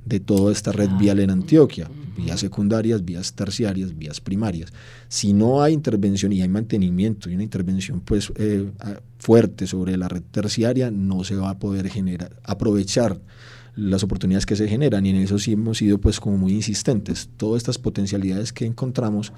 de 0.05 0.19
toda 0.19 0.51
esta 0.51 0.71
red 0.71 0.89
vial 0.99 1.19
en 1.19 1.31
Antioquia, 1.31 1.89
vías 2.15 2.39
secundarias, 2.39 3.03
vías 3.03 3.33
terciarias, 3.33 3.97
vías 3.97 4.21
primarias. 4.21 4.71
Si 5.07 5.33
no 5.33 5.61
hay 5.61 5.73
intervención 5.73 6.31
y 6.31 6.41
hay 6.41 6.49
mantenimiento 6.49 7.29
y 7.29 7.33
una 7.33 7.43
intervención 7.43 8.01
pues 8.01 8.31
eh, 8.35 8.71
fuerte 9.17 9.67
sobre 9.67 9.97
la 9.97 10.07
red 10.07 10.23
terciaria, 10.31 10.91
no 10.91 11.23
se 11.23 11.35
va 11.35 11.49
a 11.49 11.59
poder 11.59 11.89
generar, 11.89 12.39
aprovechar 12.43 13.19
las 13.75 14.03
oportunidades 14.03 14.45
que 14.45 14.55
se 14.55 14.67
generan 14.67 15.05
y 15.05 15.09
en 15.09 15.17
eso 15.17 15.37
sí 15.37 15.53
hemos 15.53 15.79
sido 15.79 15.97
pues 15.99 16.19
como 16.19 16.37
muy 16.37 16.53
insistentes. 16.53 17.29
Todas 17.35 17.57
estas 17.57 17.77
potencialidades 17.77 18.53
que 18.53 18.65
encontramos 18.65 19.33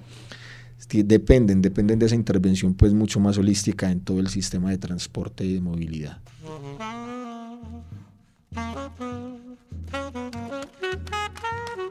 dependen, 0.89 1.61
dependen 1.61 1.99
de 1.99 2.05
esa 2.05 2.15
intervención 2.15 2.73
pues 2.75 2.93
mucho 2.93 3.19
más 3.19 3.37
holística 3.37 3.89
en 3.91 4.01
todo 4.01 4.19
el 4.19 4.27
sistema 4.27 4.69
de 4.69 4.77
transporte 4.77 5.45
y 5.45 5.53
de 5.53 5.61
movilidad. 5.61 6.19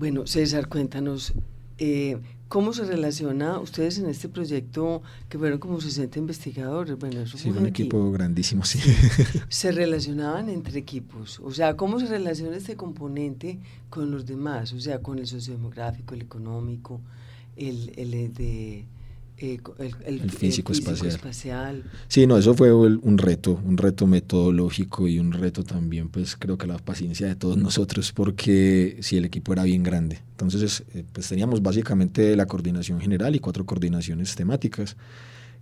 Bueno, 0.00 0.26
César, 0.26 0.66
cuéntanos, 0.66 1.34
eh, 1.76 2.16
¿cómo 2.48 2.72
se 2.72 2.86
relaciona 2.86 3.60
ustedes 3.60 3.98
en 3.98 4.08
este 4.08 4.30
proyecto 4.30 5.02
que 5.28 5.38
fueron 5.38 5.58
como 5.58 5.78
60 5.78 6.18
investigadores? 6.18 6.98
Bueno, 6.98 7.20
eso 7.20 7.36
sí, 7.36 7.50
un 7.50 7.66
equipo 7.66 8.10
grandísimo, 8.10 8.64
sí. 8.64 8.78
Se 9.50 9.72
relacionaban 9.72 10.48
entre 10.48 10.78
equipos, 10.78 11.38
o 11.40 11.50
sea, 11.52 11.76
¿cómo 11.76 12.00
se 12.00 12.06
relaciona 12.06 12.56
este 12.56 12.76
componente 12.76 13.58
con 13.90 14.10
los 14.10 14.24
demás? 14.24 14.72
O 14.72 14.80
sea, 14.80 15.00
con 15.00 15.18
el 15.18 15.26
sociodemográfico, 15.26 16.14
el 16.14 16.22
económico, 16.22 17.02
el, 17.56 17.92
el 17.96 18.32
de 18.32 18.86
eh, 19.42 19.58
el, 20.04 20.30
físico, 20.30 20.72
espacial. 20.72 21.82
Sí, 22.08 22.26
no, 22.26 22.36
eso 22.36 22.52
fue 22.52 22.74
un 22.74 23.16
reto, 23.16 23.58
un 23.64 23.78
reto 23.78 24.06
metodológico 24.06 25.08
y 25.08 25.18
un 25.18 25.32
reto 25.32 25.64
también, 25.64 26.10
pues 26.10 26.36
creo 26.36 26.58
que 26.58 26.66
la 26.66 26.76
paciencia 26.76 27.26
de 27.26 27.36
todos 27.36 27.56
nosotros, 27.58 28.12
porque 28.12 28.98
si 29.00 29.16
el 29.16 29.24
equipo 29.24 29.54
era 29.54 29.62
bien 29.62 29.82
grande. 29.82 30.18
Entonces, 30.32 30.84
eh, 30.94 31.04
pues 31.10 31.26
teníamos 31.26 31.62
básicamente 31.62 32.36
la 32.36 32.44
coordinación 32.44 33.00
general 33.00 33.34
y 33.34 33.38
cuatro 33.38 33.64
coordinaciones 33.64 34.34
temáticas 34.34 34.96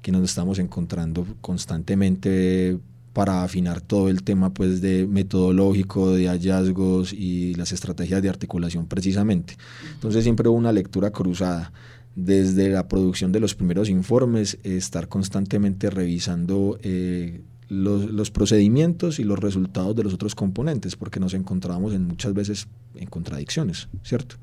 que 0.02 0.11
nos 0.11 0.25
estamos 0.25 0.58
encontrando 0.58 1.25
constantemente 1.40 2.78
para 3.12 3.44
afinar 3.44 3.80
todo 3.80 4.08
el 4.08 4.25
tema 4.25 4.52
pues 4.52 4.80
de 4.80 5.06
metodológico, 5.06 6.12
de 6.12 6.26
hallazgos 6.26 7.12
y 7.12 7.54
las 7.54 7.70
estrategias 7.70 8.23
de 8.23 8.28
articulación 8.28 8.87
precisamente. 8.87 9.56
Entonces 9.94 10.25
siempre 10.25 10.49
hubo 10.49 10.56
una 10.56 10.73
lectura 10.73 11.11
cruzada 11.11 11.73
desde 12.18 12.68
la 12.68 12.88
producción 12.88 13.30
de 13.30 13.38
los 13.38 13.54
primeros 13.54 13.88
informes, 13.88 14.58
estar 14.64 15.06
constantemente 15.06 15.88
revisando 15.88 16.76
eh, 16.82 17.42
los, 17.68 18.32
procedimientos 18.32 19.20
y 19.20 19.25
los 19.25 19.38
resultados 19.38 19.94
de 19.94 20.02
los 20.02 20.14
otros 20.14 20.34
componentes, 20.34 20.96
porque 20.96 21.20
nos 21.20 21.32
encontrábamos 21.32 21.94
en 21.94 22.08
muchas 22.08 22.34
veces 22.34 22.66
en 22.96 23.08
contradicciones, 23.08 23.88
¿cierto? 24.02 24.34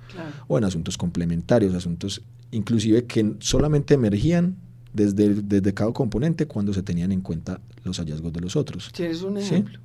O 0.48 0.58
en 0.58 0.64
asuntos 0.64 0.98
complementarios, 0.98 1.76
asuntos 1.76 2.22
inclusive 2.52 3.04
que 3.04 3.34
solamente 3.40 3.96
emergían 3.96 4.56
desde, 4.94 5.34
desde 5.34 5.74
cada 5.74 5.92
componente 5.92 6.46
cuando 6.46 6.74
se 6.74 6.82
tenían 6.82 7.12
en 7.12 7.20
cuenta 7.20 7.60
los 7.84 7.98
hallazgos 8.00 8.32
de 8.32 8.40
los 8.40 8.56
otros. 8.56 8.90
¿Tienes 8.94 9.22
un 9.22 9.38
ejemplo? 9.38 9.80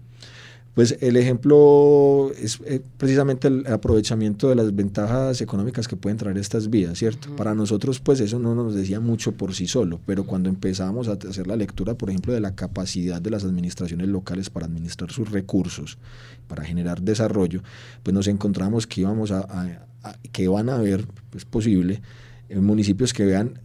Pues 0.74 0.96
el 1.00 1.16
ejemplo 1.16 2.30
es 2.40 2.60
eh, 2.64 2.80
precisamente 2.96 3.48
el 3.48 3.66
aprovechamiento 3.66 4.48
de 4.48 4.54
las 4.54 4.74
ventajas 4.74 5.40
económicas 5.40 5.88
que 5.88 5.96
pueden 5.96 6.16
traer 6.16 6.38
estas 6.38 6.70
vías, 6.70 6.96
¿cierto? 6.96 7.34
Para 7.34 7.56
nosotros, 7.56 7.98
pues 7.98 8.20
eso 8.20 8.38
no 8.38 8.54
nos 8.54 8.74
decía 8.74 9.00
mucho 9.00 9.32
por 9.32 9.52
sí 9.52 9.66
solo, 9.66 9.98
pero 10.06 10.24
cuando 10.24 10.48
empezamos 10.48 11.08
a 11.08 11.18
hacer 11.28 11.48
la 11.48 11.56
lectura, 11.56 11.94
por 11.94 12.08
ejemplo, 12.08 12.32
de 12.32 12.40
la 12.40 12.54
capacidad 12.54 13.20
de 13.20 13.30
las 13.30 13.42
administraciones 13.44 14.06
locales 14.08 14.48
para 14.48 14.66
administrar 14.66 15.10
sus 15.10 15.30
recursos, 15.32 15.98
para 16.46 16.64
generar 16.64 17.02
desarrollo, 17.02 17.62
pues 18.04 18.14
nos 18.14 18.28
encontramos 18.28 18.86
que 18.86 19.00
íbamos 19.00 19.32
a, 19.32 19.86
que 20.30 20.46
van 20.46 20.68
a 20.68 20.76
haber, 20.76 21.04
pues 21.30 21.44
posible, 21.44 22.00
en 22.48 22.64
municipios 22.64 23.12
que 23.12 23.24
vean 23.24 23.58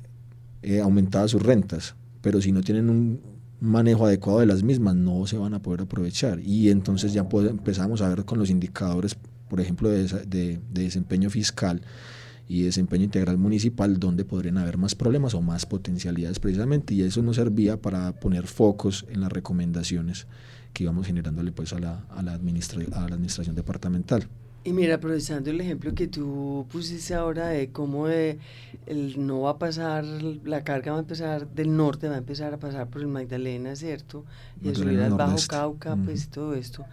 eh, 0.64 0.80
aumentadas 0.82 1.32
sus 1.32 1.44
rentas, 1.44 1.96
pero 2.22 2.42
si 2.42 2.52
no 2.52 2.62
tienen 2.62 2.90
un 2.90 3.36
manejo 3.60 4.06
adecuado 4.06 4.40
de 4.40 4.46
las 4.46 4.64
mismas 4.64 4.96
no 4.96 5.26
se 5.28 5.38
van 5.38 5.54
a 5.54 5.62
poder 5.62 5.82
aprovechar 5.82 6.40
y 6.40 6.70
entonces 6.70 7.14
ya 7.14 7.26
empezamos 7.50 8.02
a 8.02 8.10
ver 8.10 8.26
con 8.26 8.40
los 8.40 8.50
indicadores, 8.50 9.16
por 9.50 9.60
ejemplo, 9.62 9.90
de, 9.90 10.08
de, 10.26 10.60
desempeño 10.72 11.30
fiscal 11.30 11.82
y 12.48 12.64
desempeño 12.64 13.06
integral 13.06 13.38
municipal 13.38 14.00
donde 14.00 14.26
podrían 14.26 14.58
haber 14.58 14.78
más 14.78 14.94
problemas 14.94 15.34
o 15.34 15.42
más 15.42 15.66
potencialidades 15.66 16.40
precisamente 16.40 16.94
y 16.94 17.02
eso 17.02 17.22
nos 17.24 17.38
servía 17.38 17.82
para 17.82 18.12
poner 18.20 18.46
focos 18.46 19.06
en 19.10 19.22
las 19.22 19.32
recomendaciones 19.32 20.28
que 20.74 20.84
íbamos 20.84 21.08
generándole 21.08 21.52
pues 21.52 21.74
a 21.74 21.80
la, 21.80 22.06
a 22.10 22.20
a 22.20 22.24
la 22.24 22.34
administración 22.34 23.56
departamental. 23.56 24.28
Y 24.66 24.74
mira, 24.74 24.96
aprovechando 24.96 25.52
el 25.52 25.62
ejemplo 25.62 25.94
que 25.94 26.08
tú 26.08 26.66
pusiste 26.72 27.14
ahora 27.14 27.50
de 27.50 27.70
cómo 27.70 28.08
el, 28.08 28.40
no 29.16 29.42
va 29.42 29.52
a 29.52 29.58
pasar, 29.60 30.04
la 30.04 30.64
carga 30.64 30.94
va 30.94 30.98
a 30.98 31.02
empezar 31.02 31.48
del 31.48 31.78
norte, 31.78 32.10
va 32.10 32.16
a 32.16 32.18
empezar 32.18 32.52
a 32.52 32.58
pasar 32.58 32.88
por 32.90 33.02
el 33.02 33.08
Magdalena, 33.08 33.76
¿cierto? 33.76 34.26
Y 34.64 34.70
a 34.70 34.74
subir 34.74 35.00
al 35.02 35.14
Bajo 35.14 35.38
Cauca, 35.48 35.96
pues 36.04 36.30
todo 36.30 36.56
esto. 36.56 36.84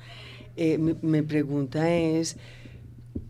Eh, 0.54 0.76
mi, 0.76 1.22
pregunta 1.22 1.90
es, 1.90 2.36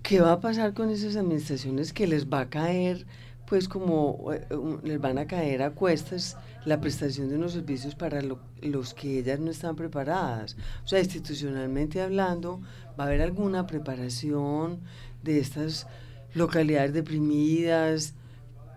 ¿qué 0.02 0.20
va 0.20 0.32
a 0.32 0.40
pasar 0.40 0.74
con 0.74 0.90
esas 0.90 1.14
administraciones 1.14 1.92
que 1.92 2.08
les 2.08 2.28
va 2.28 2.40
a 2.40 2.50
caer, 2.50 3.06
pues 3.46 3.68
como 3.68 4.32
eh, 4.32 4.44
les 4.82 5.00
van 5.00 5.18
a 5.18 5.28
caer 5.28 5.62
a 5.62 5.70
cuestas 5.70 6.36
la 6.64 6.80
prestación 6.80 7.28
de 7.28 7.36
unos 7.36 7.52
servicios 7.52 7.94
para 7.94 8.20
los 8.22 8.94
que 8.94 9.18
ellas 9.18 9.40
no 9.40 9.50
están 9.50 9.76
preparadas? 9.76 10.56
O 10.84 10.88
sea, 10.88 11.00
institucionalmente 11.00 12.00
hablando, 12.00 12.60
¿Va 12.98 13.04
a 13.04 13.06
haber 13.06 13.22
alguna 13.22 13.66
preparación 13.66 14.80
de 15.22 15.38
estas 15.38 15.86
localidades 16.34 16.92
deprimidas 16.92 18.14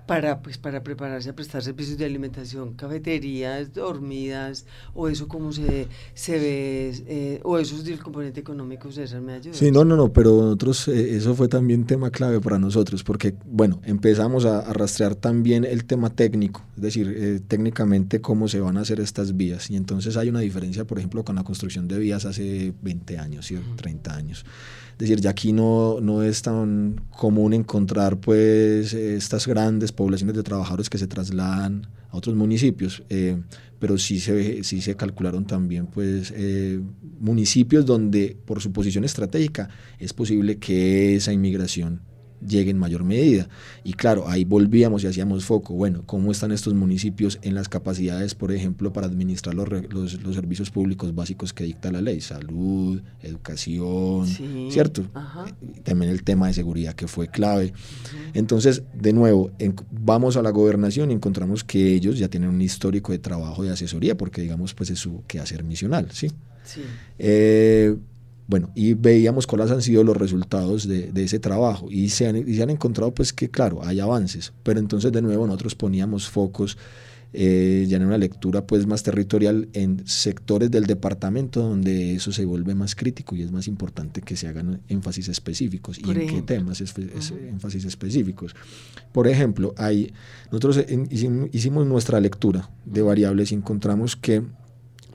para, 0.06 0.42
pues, 0.42 0.58
para 0.58 0.84
prepararse 0.84 1.30
a 1.30 1.36
prestar 1.36 1.64
servicios 1.64 1.98
de 1.98 2.06
alimentación, 2.06 2.74
cafeterías, 2.74 3.74
dormidas, 3.74 4.66
o 4.94 5.08
eso 5.10 5.28
como 5.28 5.52
se, 5.52 5.88
se 6.14 6.40
ve, 6.40 7.04
eh, 7.08 7.40
o 7.44 7.58
eso 7.58 7.76
es 7.76 7.86
del 7.86 8.00
componente 8.00 8.40
económico, 8.40 8.92
César, 8.92 9.22
¿me 9.22 9.34
ayuda? 9.34 9.56
Sí, 9.56 9.72
no, 9.72 9.84
no, 9.84 9.96
no, 9.96 10.14
pero 10.14 10.32
nosotros, 10.32 10.88
eh, 10.88 11.16
eso 11.16 11.36
fue 11.36 11.48
también 11.48 11.86
tema 11.86 12.12
clave 12.12 12.40
para 12.40 12.60
nosotros, 12.60 13.04
porque, 13.04 13.36
bueno, 13.46 13.82
empezamos 13.84 14.46
a, 14.46 14.74
rastrear 14.74 15.16
también 15.16 15.64
el 15.64 15.86
tema 15.86 16.10
técnico, 16.10 16.64
es 16.76 16.82
decir, 16.82 17.14
eh, 17.16 17.40
técnicamente 17.48 18.22
cómo 18.22 18.48
se 18.48 18.60
van 18.60 18.78
a 18.78 18.82
hacer 18.82 19.00
estas 19.00 19.36
vías, 19.36 19.70
y 19.70 19.76
entonces 19.76 20.18
hay 20.18 20.30
una 20.30 20.40
diferencia, 20.42 20.86
por 20.86 21.00
ejemplo, 21.00 21.24
con 21.24 21.36
la 21.36 21.44
construcción 21.44 21.88
de 21.88 21.98
vías 21.98 22.26
hace 22.26 22.74
20 22.82 23.18
años, 23.18 23.46
¿sí? 23.46 23.58
30 23.78 24.16
años. 24.16 24.46
Es 24.96 25.00
decir, 25.00 25.20
ya 25.20 25.32
aquí 25.32 25.52
no, 25.52 26.00
no 26.00 26.24
es 26.24 26.42
tan 26.42 27.02
común 27.10 27.54
encontrar 27.54 28.18
pues 28.18 28.94
estas 28.94 29.46
grandes 29.46 29.92
poblaciones 29.92 30.38
de 30.38 30.44
trabajadores 30.44 30.90
que 30.90 30.98
se 30.98 31.06
trasladan 31.06 31.86
a 32.12 32.16
otros 32.18 32.34
municipios, 32.34 33.04
eh, 33.10 33.38
pero 33.78 33.98
sí 33.98 34.22
se, 34.22 34.64
sí 34.64 34.80
se 34.80 34.96
calcularon 34.96 35.46
también 35.46 35.88
pues 35.88 36.34
eh, 36.34 36.80
municipios 37.20 37.86
donde 37.86 38.38
por 38.46 38.62
su 38.62 38.72
posición 38.72 39.04
estratégica 39.04 39.68
es 40.00 40.14
posible 40.14 40.60
que 40.60 41.16
esa 41.16 41.34
inmigración 41.34 42.00
llegue 42.48 42.72
en 42.72 42.78
mayor 42.78 43.04
medida. 43.04 43.48
Y 43.84 43.94
claro, 43.94 44.28
ahí 44.28 44.46
volvíamos 44.46 45.04
y 45.04 45.08
hacíamos 45.08 45.46
foco, 45.46 45.74
bueno, 45.74 46.04
¿cómo 46.06 46.32
están 46.32 46.52
estos 46.52 46.74
municipios 46.74 47.40
en 47.42 47.56
las 47.56 47.70
capacidades, 47.70 48.36
por 48.36 48.52
ejemplo, 48.52 48.94
para 48.94 49.08
administrar 49.08 49.56
los, 49.56 49.70
los, 49.92 50.36
servicios 50.36 50.70
públicos 50.70 51.14
básicos 51.14 51.54
que 51.54 51.64
dicta 51.64 51.92
la 51.92 52.02
ley? 52.02 52.22
Salud, 52.22 53.02
educación, 53.22 54.28
¿cierto? 54.70 55.04
También 55.84 56.12
el 56.12 56.24
tema 56.24 56.48
de 56.48 56.54
seguridad 56.54 56.94
que 56.94 57.08
fue 57.08 57.28
clave. 57.28 57.74
Entonces, 58.34 58.84
de 58.94 59.14
nuevo, 59.14 59.52
vamos 59.92 60.38
a 60.38 60.42
la 60.42 60.50
gobernación 60.50 61.12
y 61.12 61.14
encontramos 61.14 61.64
que 61.64 61.94
ellos 61.94 62.18
ya 62.18 62.28
tienen 62.28 62.50
un 62.50 62.62
histórico 62.62 63.12
de 63.12 63.20
trabajo 63.20 63.64
de 63.64 63.72
asesoría, 63.72 64.16
porque 64.18 64.42
digamos, 64.42 64.74
pues 64.74 64.90
es 64.90 65.00
su 65.00 65.24
quehacer 65.28 65.64
misional, 65.64 66.10
¿sí? 66.12 66.32
Sí. 66.64 66.82
Eh, 67.20 67.96
bueno, 68.48 68.72
y 68.76 68.94
veíamos 68.94 69.48
cuáles 69.48 69.72
han 69.72 69.82
sido 69.82 70.04
los 70.04 70.16
resultados 70.16 70.88
de, 70.88 71.12
ese 71.16 71.40
trabajo 71.40 71.88
y 71.90 72.10
se, 72.10 72.28
han, 72.28 72.38
y 72.38 72.56
se, 72.56 72.64
han, 72.64 72.70
encontrado 72.70 73.14
pues 73.14 73.34
que 73.34 73.50
claro, 73.50 73.84
hay 73.84 74.00
avances, 74.00 74.54
pero 74.64 74.80
entonces 74.80 75.12
de 75.12 75.22
nuevo 75.22 75.48
nosotros 75.48 75.74
poníamos 75.76 76.30
focos 76.30 76.78
eh, 77.38 77.86
ya 77.90 77.98
en 77.98 78.06
una 78.06 78.18
lectura 78.18 78.66
pues 78.66 78.88
más 78.88 79.04
territorial 79.04 79.68
en 79.74 80.08
sectores 80.08 80.72
del 80.72 80.86
departamento 80.86 81.62
donde 81.62 82.16
eso 82.16 82.32
se 82.32 82.46
vuelve 82.46 82.76
más 82.76 82.96
crítico 82.96 83.36
y 83.36 83.42
es 83.42 83.52
más 83.52 83.68
importante 83.68 84.22
que 84.22 84.38
se 84.38 84.48
hagan 84.48 84.82
énfasis 84.88 85.28
específicos. 85.28 86.00
¿Y 86.00 86.10
en 86.12 86.28
qué 86.28 86.42
temas 86.44 86.80
es, 86.80 86.94
énfasis 86.98 87.84
específicos? 87.84 88.56
Por 89.12 89.28
ejemplo, 89.28 89.74
hay, 89.78 90.14
nosotros 90.50 90.86
hicimos 91.52 91.86
nuestra 91.86 92.22
lectura 92.22 92.70
de 92.86 93.02
variables 93.02 93.52
y 93.52 93.56
encontramos 93.56 94.16
que 94.16 94.44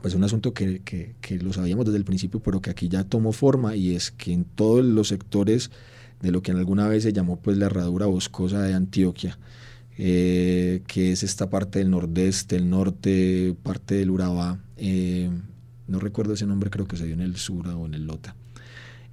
pues 0.00 0.14
un 0.14 0.24
asunto 0.24 0.52
que, 0.52 0.80
que, 0.82 1.38
lo 1.38 1.52
sabíamos 1.52 1.86
desde 1.86 1.98
el 1.98 2.04
principio, 2.04 2.40
pero 2.40 2.60
que 2.60 2.70
aquí 2.70 2.88
ya 2.88 3.04
tomó 3.04 3.32
forma 3.32 3.76
y 3.76 3.94
es 3.94 4.10
que 4.10 4.32
en 4.32 4.44
todos 4.44 4.84
los 4.84 5.08
sectores 5.08 5.70
de 6.20 6.30
lo 6.30 6.42
que 6.42 6.52
alguna 6.52 6.88
vez 6.88 7.02
se 7.02 7.12
llamó 7.12 7.36
pues 7.40 7.56
la 7.56 7.66
herradura 7.66 8.06
boscosa 8.06 8.62
de 8.62 8.74
Antioquia, 8.74 9.38
eh, 9.98 10.82
que 10.86 11.12
es 11.12 11.22
esta 11.22 11.50
parte 11.50 11.78
del 11.78 11.90
nordeste, 11.90 12.56
el 12.56 12.68
norte, 12.68 13.54
parte 13.62 13.94
del 13.96 14.10
Urabá, 14.10 14.58
eh, 14.76 15.30
no 15.88 15.98
recuerdo 15.98 16.34
ese 16.34 16.46
nombre, 16.46 16.70
creo 16.70 16.86
que 16.86 16.96
se 16.96 17.06
dio 17.06 17.14
en 17.14 17.20
el 17.20 17.36
Sura 17.36 17.76
o 17.76 17.86
en 17.86 17.94
el 17.94 18.06
Lota, 18.06 18.34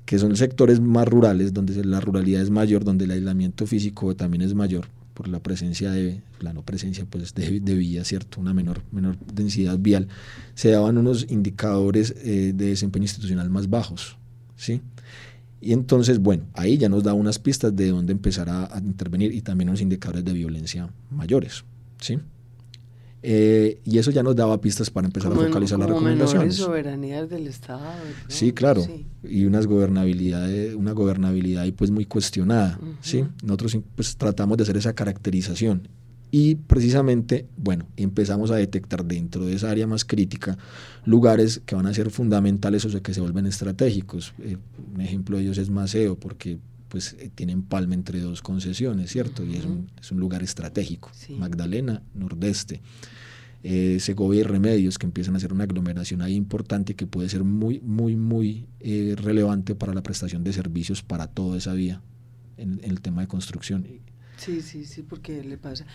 que 0.05 0.19
son 0.19 0.35
sectores 0.35 0.79
más 0.79 1.07
rurales, 1.07 1.53
donde 1.53 1.83
la 1.83 1.99
ruralidad 1.99 2.41
es 2.41 2.49
mayor, 2.49 2.83
donde 2.83 3.05
el 3.05 3.11
aislamiento 3.11 3.65
físico 3.65 4.15
también 4.15 4.41
es 4.41 4.53
mayor, 4.53 4.87
por 5.17 5.27
la 5.27 5.39
presencia 5.39 5.89
de, 5.89 6.21
la 6.41 6.53
no 6.53 6.61
presencia 6.61 7.03
pues 7.09 7.33
de, 7.33 7.59
vía, 7.59 8.05
¿cierto? 8.05 8.39
Una 8.39 8.53
menor, 8.53 8.83
menor 8.91 9.17
densidad 9.33 9.79
vial, 9.79 10.09
se 10.53 10.69
daban 10.69 10.99
unos 10.99 11.25
indicadores 11.31 12.13
eh, 12.23 12.53
de 12.53 12.67
desempeño 12.67 13.05
institucional 13.05 13.49
más 13.49 13.67
bajos, 13.67 14.15
¿sí? 14.57 14.79
Y 15.59 15.73
entonces, 15.73 16.19
bueno, 16.19 16.43
ahí 16.53 16.77
ya 16.77 16.87
nos 16.87 17.01
da 17.01 17.15
unas 17.15 17.39
pistas 17.39 17.75
de 17.75 17.89
dónde 17.89 18.11
empezar 18.11 18.47
a, 18.47 18.71
a 18.71 18.77
intervenir 18.77 19.33
y 19.33 19.41
también 19.41 19.69
unos 19.69 19.81
indicadores 19.81 20.23
de 20.23 20.33
violencia 20.33 20.87
mayores, 21.09 21.63
¿sí? 21.99 22.19
Eh, 23.29 23.81
y 23.83 23.97
eso 23.97 24.09
ya 24.09 24.23
nos 24.23 24.37
daba 24.37 24.61
pistas 24.61 24.89
para 24.89 25.05
empezar 25.05 25.33
a 25.33 25.35
focalizar 25.35 25.77
las 25.77 25.89
recomendaciones. 25.89 26.55
soberanía 26.55 27.25
del 27.25 27.47
Estado. 27.47 27.81
Sí, 28.29 28.53
claro. 28.53 28.87
Y 29.21 29.43
unas 29.43 29.67
gobernabilidad, 29.67 30.49
una 30.75 30.93
gobernabilidad 30.93 31.63
ahí 31.63 31.73
pues 31.73 31.91
muy 31.91 32.05
cuestionada. 32.05 32.79
¿sí? 33.01 33.25
Nosotros 33.43 33.79
pues 33.95 34.15
tratamos 34.15 34.55
de 34.55 34.63
hacer 34.63 34.77
esa 34.77 34.93
caracterización. 34.93 35.89
Y 36.31 36.55
precisamente, 36.55 37.45
bueno, 37.57 37.85
empezamos 37.97 38.49
a 38.49 38.55
detectar 38.55 39.03
dentro 39.03 39.45
de 39.45 39.55
esa 39.55 39.71
área 39.71 39.87
más 39.87 40.05
crítica 40.05 40.57
lugares 41.03 41.61
que 41.65 41.75
van 41.75 41.85
a 41.85 41.93
ser 41.93 42.11
fundamentales 42.11 42.85
o 42.85 43.01
que 43.01 43.13
se 43.13 43.19
vuelven 43.19 43.45
estratégicos. 43.45 44.33
Eh, 44.39 44.55
un 44.95 45.01
ejemplo 45.01 45.35
de 45.35 45.43
ellos 45.43 45.57
es 45.57 45.69
Maceo, 45.69 46.17
porque 46.17 46.59
pues 46.87 47.17
eh, 47.19 47.29
tienen 47.35 47.63
palma 47.63 47.93
entre 47.93 48.21
dos 48.21 48.41
concesiones, 48.41 49.11
¿cierto? 49.11 49.43
Y 49.43 49.57
es 49.57 49.65
un, 49.65 49.89
es 49.99 50.13
un 50.13 50.19
lugar 50.21 50.43
estratégico. 50.43 51.11
Magdalena, 51.37 52.01
Nordeste. 52.13 52.79
Eh, 53.69 53.99
Segovia 53.99 54.39
y 54.39 54.43
Remedios, 54.43 54.97
que 54.97 55.05
empiezan 55.05 55.33
a 55.33 55.39
hacer 55.39 55.51
una 55.51 55.65
aglomeración 55.65 56.21
ahí 56.21 56.35
importante 56.35 56.95
que 56.95 57.05
puede 57.05 57.27
ser 57.27 57.43
muy, 57.43 57.81
muy, 57.81 58.15
muy 58.15 58.65
eh, 58.79 59.13
relevante 59.17 59.75
para 59.75 59.93
la 59.93 60.01
prestación 60.01 60.41
de 60.45 60.53
servicios 60.53 61.03
para 61.03 61.27
toda 61.27 61.57
esa 61.57 61.73
vía 61.73 62.01
en, 62.55 62.79
el 62.81 63.01
tema 63.01 63.23
de 63.23 63.27
construcción. 63.27 63.85
Sí, 64.37 64.61
sí, 64.61 64.85
sí, 64.85 65.03
porque 65.03 65.43
le 65.43 65.57
pasa. 65.57 65.85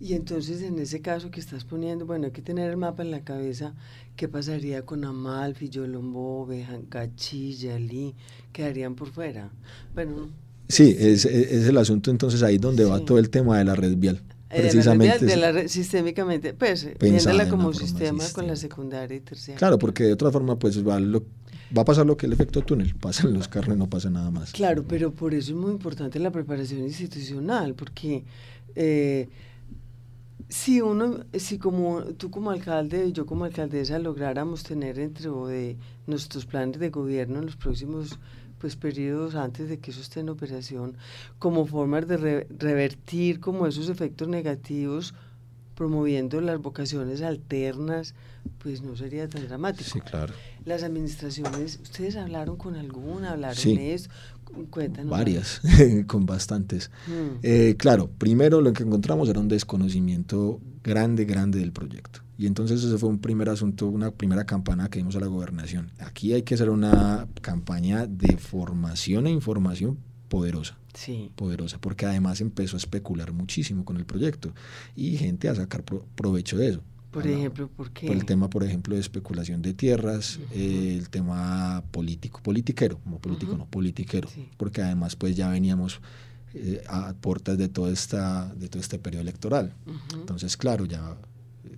Y 0.00 0.14
entonces 0.14 0.60
en 0.62 0.80
ese 0.80 1.02
caso 1.02 1.30
que 1.30 1.38
estás 1.38 1.64
poniendo, 1.64 2.04
bueno, 2.04 2.26
hay 2.26 2.32
que 2.32 2.42
tener 2.42 2.68
el 2.68 2.76
mapa 2.76 3.04
en 3.04 3.12
la 3.12 3.22
cabeza, 3.22 3.76
¿qué 4.16 4.26
pasaría 4.26 4.84
con 4.84 5.04
Amalfi, 5.04 5.68
Yolombo, 5.68 6.46
Bejancachi, 6.46 7.54
Yalí? 7.54 8.16
¿Quedarían 8.52 8.96
por 8.96 9.08
fuera? 9.08 9.52
Bueno... 9.94 10.30
Sí, 10.68 10.96
es, 10.98 11.24
es, 11.26 11.68
el 11.68 11.76
asunto 11.76 12.10
entonces 12.10 12.42
ahí 12.42 12.58
donde 12.58 12.84
va 12.84 12.98
todo 13.04 13.20
el 13.20 13.30
tema 13.30 13.56
de 13.56 13.64
la 13.64 13.76
red 13.76 13.96
vial. 13.96 14.20
Eh, 14.50 14.62
precisamente. 14.62 15.24
De 15.24 15.36
la, 15.36 15.68
sistémicamente, 15.68 16.54
pues, 16.54 16.88
viéndola 16.98 17.48
como 17.48 17.72
sistema 17.72 18.24
con 18.32 18.46
la 18.46 18.56
secundaria 18.56 19.16
y 19.16 19.20
terciaria. 19.20 19.58
Claro, 19.58 19.78
porque 19.78 20.04
de 20.04 20.12
otra 20.12 20.30
forma, 20.32 20.58
pues 20.58 20.86
va, 20.86 20.98
va 21.00 21.82
a 21.82 21.84
pasar 21.84 22.04
lo 22.04 22.16
que 22.16 22.26
el 22.26 22.32
efecto 22.32 22.62
túnel, 22.62 22.94
pasan 22.96 23.32
los 23.32 23.46
carnes, 23.46 23.78
no 23.78 23.88
pasa 23.88 24.10
nada 24.10 24.30
más. 24.30 24.52
Claro, 24.52 24.84
pero 24.86 25.12
por 25.12 25.34
eso 25.34 25.52
es 25.52 25.56
muy 25.56 25.70
importante 25.70 26.18
la 26.18 26.32
preparación 26.32 26.80
institucional, 26.80 27.74
porque 27.74 28.24
eh, 28.74 29.28
si 30.48 30.80
uno, 30.80 31.24
si 31.34 31.58
como 31.58 32.02
tú 32.18 32.30
como 32.30 32.50
alcalde 32.50 33.06
y 33.06 33.12
yo 33.12 33.26
como 33.26 33.44
alcaldesa 33.44 34.00
lográramos 34.00 34.64
tener 34.64 34.96
dentro 34.96 35.46
de 35.46 35.76
nuestros 36.08 36.44
planes 36.44 36.80
de 36.80 36.90
gobierno 36.90 37.38
en 37.38 37.46
los 37.46 37.56
próximos 37.56 38.18
pues 38.60 38.76
periodos 38.76 39.34
antes 39.34 39.68
de 39.68 39.78
que 39.78 39.90
eso 39.90 40.00
esté 40.00 40.20
en 40.20 40.28
operación, 40.28 40.96
como 41.38 41.66
formas 41.66 42.06
de 42.06 42.46
revertir 42.58 43.40
como 43.40 43.66
esos 43.66 43.88
efectos 43.88 44.28
negativos, 44.28 45.14
promoviendo 45.74 46.42
las 46.42 46.60
vocaciones 46.60 47.22
alternas, 47.22 48.14
pues 48.58 48.82
no 48.82 48.96
sería 48.96 49.26
tan 49.28 49.48
dramático. 49.48 49.88
Sí, 49.90 50.00
claro. 50.02 50.34
Las 50.66 50.82
administraciones, 50.82 51.80
¿ustedes 51.82 52.16
hablaron 52.16 52.56
con 52.56 52.76
alguna? 52.76 53.30
¿Hablaron 53.30 53.64
de 53.64 53.94
eso? 53.94 54.10
Cuéntanos. 54.70 55.10
Varias, 55.10 55.60
con 56.06 56.26
bastantes. 56.26 56.90
Mm. 57.06 57.38
Eh, 57.42 57.74
claro, 57.78 58.10
primero 58.18 58.60
lo 58.60 58.72
que 58.72 58.82
encontramos 58.82 59.28
era 59.28 59.40
un 59.40 59.48
desconocimiento 59.48 60.60
grande, 60.82 61.24
grande 61.24 61.58
del 61.58 61.72
proyecto. 61.72 62.20
Y 62.38 62.46
entonces 62.46 62.82
ese 62.82 62.96
fue 62.96 63.10
un 63.10 63.18
primer 63.18 63.50
asunto, 63.50 63.86
una 63.86 64.12
primera 64.12 64.46
campana 64.46 64.88
que 64.88 64.98
dimos 64.98 65.14
a 65.14 65.20
la 65.20 65.26
gobernación. 65.26 65.90
Aquí 65.98 66.32
hay 66.32 66.42
que 66.42 66.54
hacer 66.54 66.70
una 66.70 67.28
campaña 67.42 68.06
de 68.06 68.38
formación 68.38 69.26
e 69.26 69.30
información 69.30 69.98
poderosa. 70.28 70.78
Sí. 70.94 71.30
Poderosa, 71.36 71.78
porque 71.78 72.06
además 72.06 72.40
empezó 72.40 72.76
a 72.76 72.78
especular 72.78 73.32
muchísimo 73.32 73.84
con 73.84 73.96
el 73.96 74.06
proyecto 74.06 74.52
y 74.96 75.16
gente 75.18 75.48
a 75.48 75.54
sacar 75.54 75.84
provecho 75.84 76.56
de 76.56 76.70
eso. 76.70 76.82
Por 77.10 77.26
ejemplo, 77.26 77.68
¿por 77.68 77.90
qué? 77.90 78.06
Por 78.06 78.16
el 78.16 78.24
tema, 78.24 78.48
por 78.48 78.62
ejemplo, 78.62 78.94
de 78.94 79.00
especulación 79.00 79.62
de 79.62 79.74
tierras, 79.74 80.38
el 80.52 81.08
tema 81.10 81.82
político, 81.90 82.40
politiquero, 82.42 82.98
como 82.98 83.18
político, 83.18 83.56
no 83.56 83.66
politiquero, 83.66 84.28
porque 84.56 84.82
además 84.82 85.16
pues 85.16 85.34
ya 85.34 85.48
veníamos 85.48 86.00
eh, 86.54 86.82
a 86.88 87.14
puertas 87.14 87.58
de 87.58 87.68
todo, 87.68 87.90
esta, 87.90 88.52
de 88.54 88.68
todo 88.68 88.80
este 88.80 88.98
periodo 88.98 89.22
electoral. 89.22 89.74
Entonces, 90.14 90.56
claro, 90.56 90.84
ya 90.84 91.16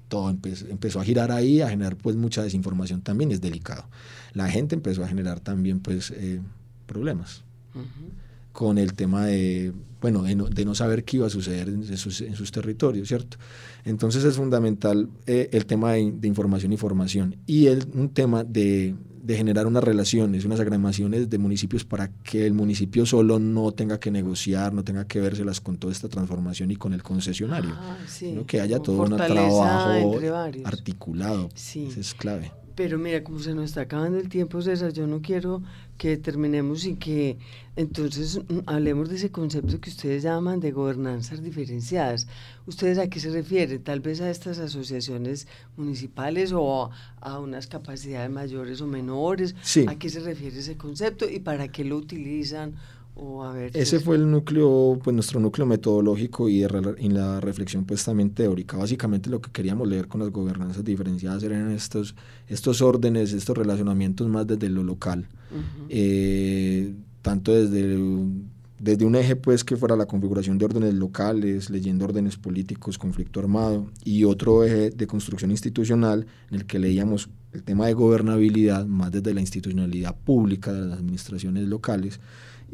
todo 0.09 0.29
empezó 0.29 1.01
a 1.01 1.05
girar 1.05 1.33
ahí, 1.33 1.63
a 1.63 1.69
generar 1.71 1.97
pues 1.97 2.15
mucha 2.17 2.43
desinformación 2.43 3.01
también, 3.01 3.33
es 3.33 3.41
delicado. 3.41 3.87
La 4.35 4.51
gente 4.51 4.75
empezó 4.75 5.03
a 5.03 5.09
generar 5.09 5.41
también 5.41 5.81
pues 5.81 6.11
eh, 6.11 6.41
problemas 6.87 7.43
con 8.53 8.79
el 8.79 8.95
tema 8.95 9.27
de, 9.27 9.73
bueno, 10.01 10.23
de 10.23 10.65
no, 10.65 10.75
saber 10.75 11.05
qué 11.05 11.17
iba 11.19 11.27
a 11.27 11.31
suceder 11.31 11.69
en 11.69 11.97
sus, 11.97 12.53
territorios, 12.53 13.09
¿cierto? 13.09 13.39
Entonces 13.85 14.25
es 14.25 14.37
fundamental 14.37 15.09
eh, 15.27 15.49
el 15.53 15.67
tema 15.67 15.93
de, 15.93 16.01
información 16.01 16.73
y 16.73 16.77
formación 16.77 17.37
y 17.47 17.67
el, 17.67 17.87
un 17.95 18.11
tema 18.11 18.45
de, 18.45 18.95
de 19.23 19.37
generar 19.37 19.67
unas 19.67 19.85
relaciones, 19.85 20.45
unas 20.45 20.59
agremaciones 20.59 21.31
de 21.31 21.39
municipios 21.39 21.85
para 21.85 22.09
que 22.09 22.45
el 22.45 22.55
municipio 22.55 23.07
solo 23.07 23.39
no 23.39 23.71
tenga 23.71 24.01
que 24.01 24.11
negociar, 24.11 24.75
no 24.75 24.83
tenga 24.83 25.07
que 25.07 25.21
vérselas 25.21 25.61
con 25.61 25.79
toda 25.79 25.93
esta 25.93 26.09
transformación 26.09 26.73
y 26.73 26.77
con 26.77 26.93
el 26.93 27.03
concesionario, 27.03 27.71
Ah, 27.75 27.99
sí, 28.07 28.37
que 28.47 28.61
haya 28.61 28.79
como 28.79 29.05
todo 29.05 29.17
un 29.17 29.17
trabajo 29.17 30.19
articulado. 30.65 31.49
Sí. 31.55 31.87
Eso 31.89 32.01
es 32.01 32.15
clave. 32.15 32.53
Pero 32.75 32.99
mira, 32.99 33.23
como 33.23 33.39
se 33.39 33.55
nos 33.55 33.67
está 33.67 33.83
acabando 33.83 34.19
el 34.19 34.29
tiempo, 34.29 34.63
César, 34.63 34.93
yo 34.93 35.07
no 35.07 35.21
quiero 35.21 35.63
que 35.99 36.17
terminemos 36.17 36.87
y 36.87 36.97
que 36.97 37.39
entonces 37.77 38.41
mm, 38.49 38.61
hablemos 38.67 39.09
de 39.09 39.17
ese 39.17 39.31
concepto 39.31 39.81
que 39.81 39.91
ustedes 39.91 40.23
llaman 40.23 40.59
de 40.61 40.73
gobernanzas 40.73 41.43
diferenciadas. 41.43 42.27
¿Ustedes 42.67 42.99
a 42.99 43.09
qué 43.09 43.21
se 43.21 43.31
refieren? 43.31 43.83
Tal 43.83 44.01
vez 44.01 44.21
a 44.21 44.31
estas 44.31 44.59
asociaciones 44.59 45.47
municipales 45.77 46.53
o 46.53 46.85
a, 46.85 46.91
a 47.21 47.39
unas 47.39 47.67
capacidades 47.67 48.31
mayores 48.31 48.81
o 48.81 48.87
menores. 48.87 49.55
Sí. 49.63 49.85
¿A 49.89 49.99
qué 49.99 50.09
se 50.09 50.21
refiere 50.21 50.59
ese 50.59 50.77
concepto 50.77 51.29
y 51.29 51.41
para 51.41 51.69
qué 51.69 51.85
lo 51.85 51.97
utilizan? 51.97 52.75
O 53.15 53.45
a 53.45 53.53
ver, 53.53 53.71
Ese 53.75 53.85
César. 53.85 54.05
fue 54.07 54.17
el 54.17 54.31
núcleo, 54.31 54.99
pues 55.03 55.15
nuestro 55.15 55.39
núcleo 55.39 55.67
metodológico 55.67 56.49
y, 56.49 56.61
de 56.61 56.95
y 56.99 57.09
la 57.11 57.41
reflexión 57.41 57.85
pues 57.85 58.05
también 58.05 58.31
teórica. 58.31 58.77
Básicamente 58.77 59.29
lo 59.29 59.41
que 59.41 59.51
queríamos 59.51 59.87
leer 59.87 60.09
con 60.09 60.21
las 60.21 60.31
gobernanzas 60.31 60.85
diferenciadas 60.85 61.43
eran 61.43 61.71
estos, 61.73 62.15
estos 62.49 62.81
órdenes, 62.81 63.33
estos 63.33 63.57
relacionamientos 63.57 64.29
más 64.29 64.47
desde 64.47 64.69
lo 64.71 64.83
local. 64.83 65.29
Ujú. 65.51 65.87
Eh, 65.91 66.95
tanto 67.21 67.53
desde, 67.53 67.99
desde 68.79 69.05
un 69.05 69.15
eje 69.15 69.37
pues 69.37 69.63
que 69.63 69.77
fuera 69.77 69.95
la 69.95 70.07
configuración 70.07 70.57
de 70.57 70.65
órdenes 70.65 70.95
locales, 70.95 71.69
leyendo 71.71 72.07
órdenes 72.07 72.37
políticos, 72.37 72.99
conflicto 72.99 73.41
armado, 73.41 73.87
y 74.05 74.25
otro 74.25 74.65
eje 74.65 74.91
de 74.91 75.07
construcción 75.07 75.51
institucional 75.51 76.27
en 76.51 76.57
el 76.57 76.67
que 76.67 76.79
leíamos 76.79 77.29
el 77.53 77.63
tema 77.63 77.87
de 77.87 77.93
gobernabilidad 77.93 78.87
más 78.87 79.13
desde 79.13 79.35
la 79.35 79.41
institucionalidad 79.41 80.17
pública 80.17 80.73
de 80.73 80.87
las 80.87 80.99
administraciones 80.99 81.69
locales 81.69 82.19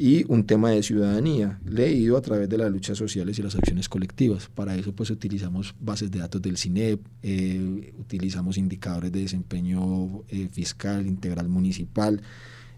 y 0.01 0.23
un 0.31 0.45
tema 0.45 0.71
de 0.71 0.81
ciudadanía 0.81 1.59
leído 1.65 2.15
a 2.15 2.21
través 2.21 2.47
de 2.47 2.57
las 2.57 2.71
luchas 2.71 2.97
sociales 2.97 3.37
y 3.37 3.43
las 3.43 3.53
acciones 3.55 3.89
colectivas. 3.89 4.47
Para 4.47 4.75
eso 4.77 4.93
pues 4.93 5.09
utilizamos 5.09 5.75
bases 5.77 6.09
de 6.09 6.19
datos 6.19 6.41
del 6.41 6.57
CINEP, 6.57 7.01
eh, 7.21 7.93
utilizamos 7.99 8.57
indicadores 8.57 9.11
de 9.11 9.19
desempeño 9.19 10.23
eh, 10.29 10.47
fiscal, 10.49 11.05
integral 11.05 11.49
municipal, 11.49 12.21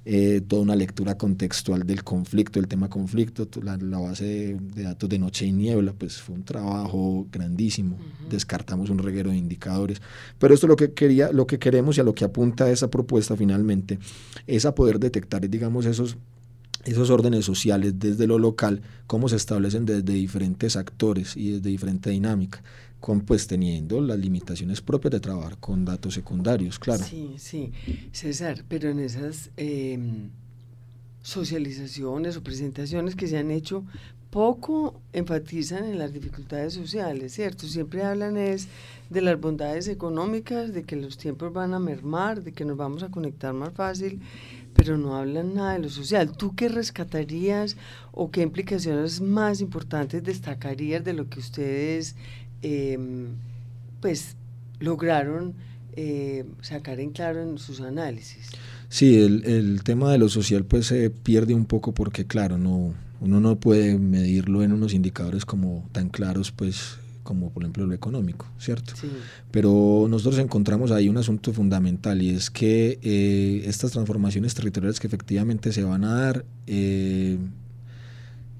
eh, 0.03 0.41
toda 0.47 0.63
una 0.63 0.75
lectura 0.75 1.15
contextual 1.15 1.85
del 1.85 2.03
conflicto, 2.03 2.59
el 2.59 2.67
tema 2.67 2.89
conflicto, 2.89 3.47
to- 3.47 3.61
la, 3.61 3.77
la 3.77 3.99
base 3.99 4.25
de, 4.25 4.55
de 4.73 4.81
datos 4.81 5.07
de 5.07 5.19
noche 5.19 5.45
y 5.45 5.51
niebla, 5.51 5.93
pues 5.93 6.19
fue 6.19 6.33
un 6.33 6.43
trabajo 6.43 7.27
grandísimo. 7.31 7.99
Descartamos 8.31 8.89
un 8.89 8.97
reguero 8.97 9.29
de 9.29 9.37
indicadores. 9.37 10.01
Pero 10.39 10.55
esto 10.55 10.65
lo 10.65 10.75
que 10.75 10.93
quería, 10.93 11.31
lo 11.31 11.45
que 11.45 11.59
queremos 11.59 11.97
y 11.97 12.01
a 12.01 12.03
lo 12.03 12.15
que 12.15 12.25
apunta 12.25 12.71
esa 12.71 12.89
propuesta 12.89 13.37
finalmente 13.37 13.99
es 14.47 14.65
a 14.65 14.73
poder 14.73 14.97
detectar, 14.99 15.47
digamos, 15.47 15.85
esos 15.85 16.17
esos 16.85 17.09
órdenes 17.09 17.45
sociales 17.45 17.99
desde 17.99 18.27
lo 18.27 18.39
local, 18.39 18.81
cómo 19.07 19.29
se 19.29 19.35
establecen 19.35 19.85
desde 19.85 20.13
diferentes 20.13 20.75
actores 20.75 21.37
y 21.37 21.51
desde 21.51 21.69
diferente 21.69 22.09
dinámica, 22.09 22.63
con, 22.99 23.21
pues 23.21 23.47
teniendo 23.47 23.99
las 24.01 24.19
limitaciones 24.19 24.81
propias 24.81 25.11
de 25.11 25.19
trabajar 25.19 25.57
con 25.59 25.85
datos 25.85 26.13
secundarios, 26.13 26.79
claro. 26.79 27.03
Sí, 27.03 27.35
sí. 27.37 27.71
César, 28.11 28.63
pero 28.67 28.89
en 28.89 28.99
esas 28.99 29.49
em, 29.57 30.29
socializaciones 31.21 32.37
o 32.37 32.43
presentaciones 32.43 33.15
que 33.15 33.27
se 33.27 33.37
han 33.37 33.51
hecho, 33.51 33.83
poco 34.31 35.01
enfatizan 35.11 35.83
en 35.83 35.99
las 35.99 36.13
dificultades 36.13 36.73
sociales, 36.73 37.33
¿cierto? 37.33 37.67
Siempre 37.67 38.03
hablan 38.03 38.37
es 38.37 38.69
de 39.09 39.21
las 39.21 39.39
bondades 39.39 39.89
económicas, 39.89 40.73
de 40.73 40.83
que 40.83 40.95
los 40.95 41.17
tiempos 41.17 41.51
van 41.51 41.73
a 41.73 41.79
mermar, 41.79 42.41
de 42.41 42.53
que 42.53 42.63
nos 42.63 42.77
vamos 42.77 43.03
a 43.03 43.09
conectar 43.09 43.53
más 43.53 43.73
fácil, 43.73 44.21
pero 44.73 44.97
no 44.97 45.15
hablan 45.15 45.55
nada 45.55 45.73
de 45.73 45.79
lo 45.79 45.89
social. 45.89 46.31
¿Tú 46.35 46.55
qué 46.55 46.69
rescatarías 46.69 47.77
o 48.11 48.31
qué 48.31 48.41
implicaciones 48.41 49.21
más 49.21 49.61
importantes 49.61 50.23
destacarías 50.23 51.03
de 51.03 51.13
lo 51.13 51.29
que 51.29 51.39
ustedes, 51.39 52.15
em, 52.61 53.27
pues, 54.01 54.35
lograron 54.79 55.53
eh, 55.95 56.45
sacar 56.61 56.99
en 56.99 57.11
claro 57.11 57.41
en 57.41 57.57
sus 57.57 57.81
análisis? 57.81 58.49
Sí, 58.89 59.21
el, 59.21 59.45
el 59.45 59.83
tema 59.83 60.11
de 60.11 60.17
lo 60.17 60.29
social 60.29 60.65
pues 60.65 60.87
se 60.87 61.09
pierde 61.09 61.53
un 61.53 61.65
poco 61.65 61.93
porque 61.93 62.25
claro, 62.25 62.57
no, 62.57 62.93
uno 63.21 63.39
no 63.39 63.57
puede 63.57 63.97
medirlo 63.97 64.63
en 64.63 64.73
unos 64.73 64.93
indicadores 64.93 65.45
como 65.45 65.87
tan 65.91 66.09
claros 66.09 66.51
pues 66.51 66.97
como 67.31 67.49
por 67.49 67.63
ejemplo 67.63 67.85
lo 67.85 67.93
económico, 67.93 68.45
¿cierto? 68.59 68.93
Sí. 68.95 69.07
Pero 69.51 70.07
nosotros 70.09 70.39
encontramos 70.39 70.91
ahí 70.91 71.07
un 71.09 71.17
asunto 71.17 71.53
fundamental 71.53 72.21
y 72.21 72.29
es 72.31 72.49
que 72.49 72.99
eh, 73.01 73.63
estas 73.65 73.91
transformaciones 73.91 74.53
territoriales 74.53 74.99
que 74.99 75.07
efectivamente 75.07 75.71
se 75.71 75.83
van 75.83 76.03
a 76.03 76.13
dar, 76.13 76.45
eh, 76.67 77.37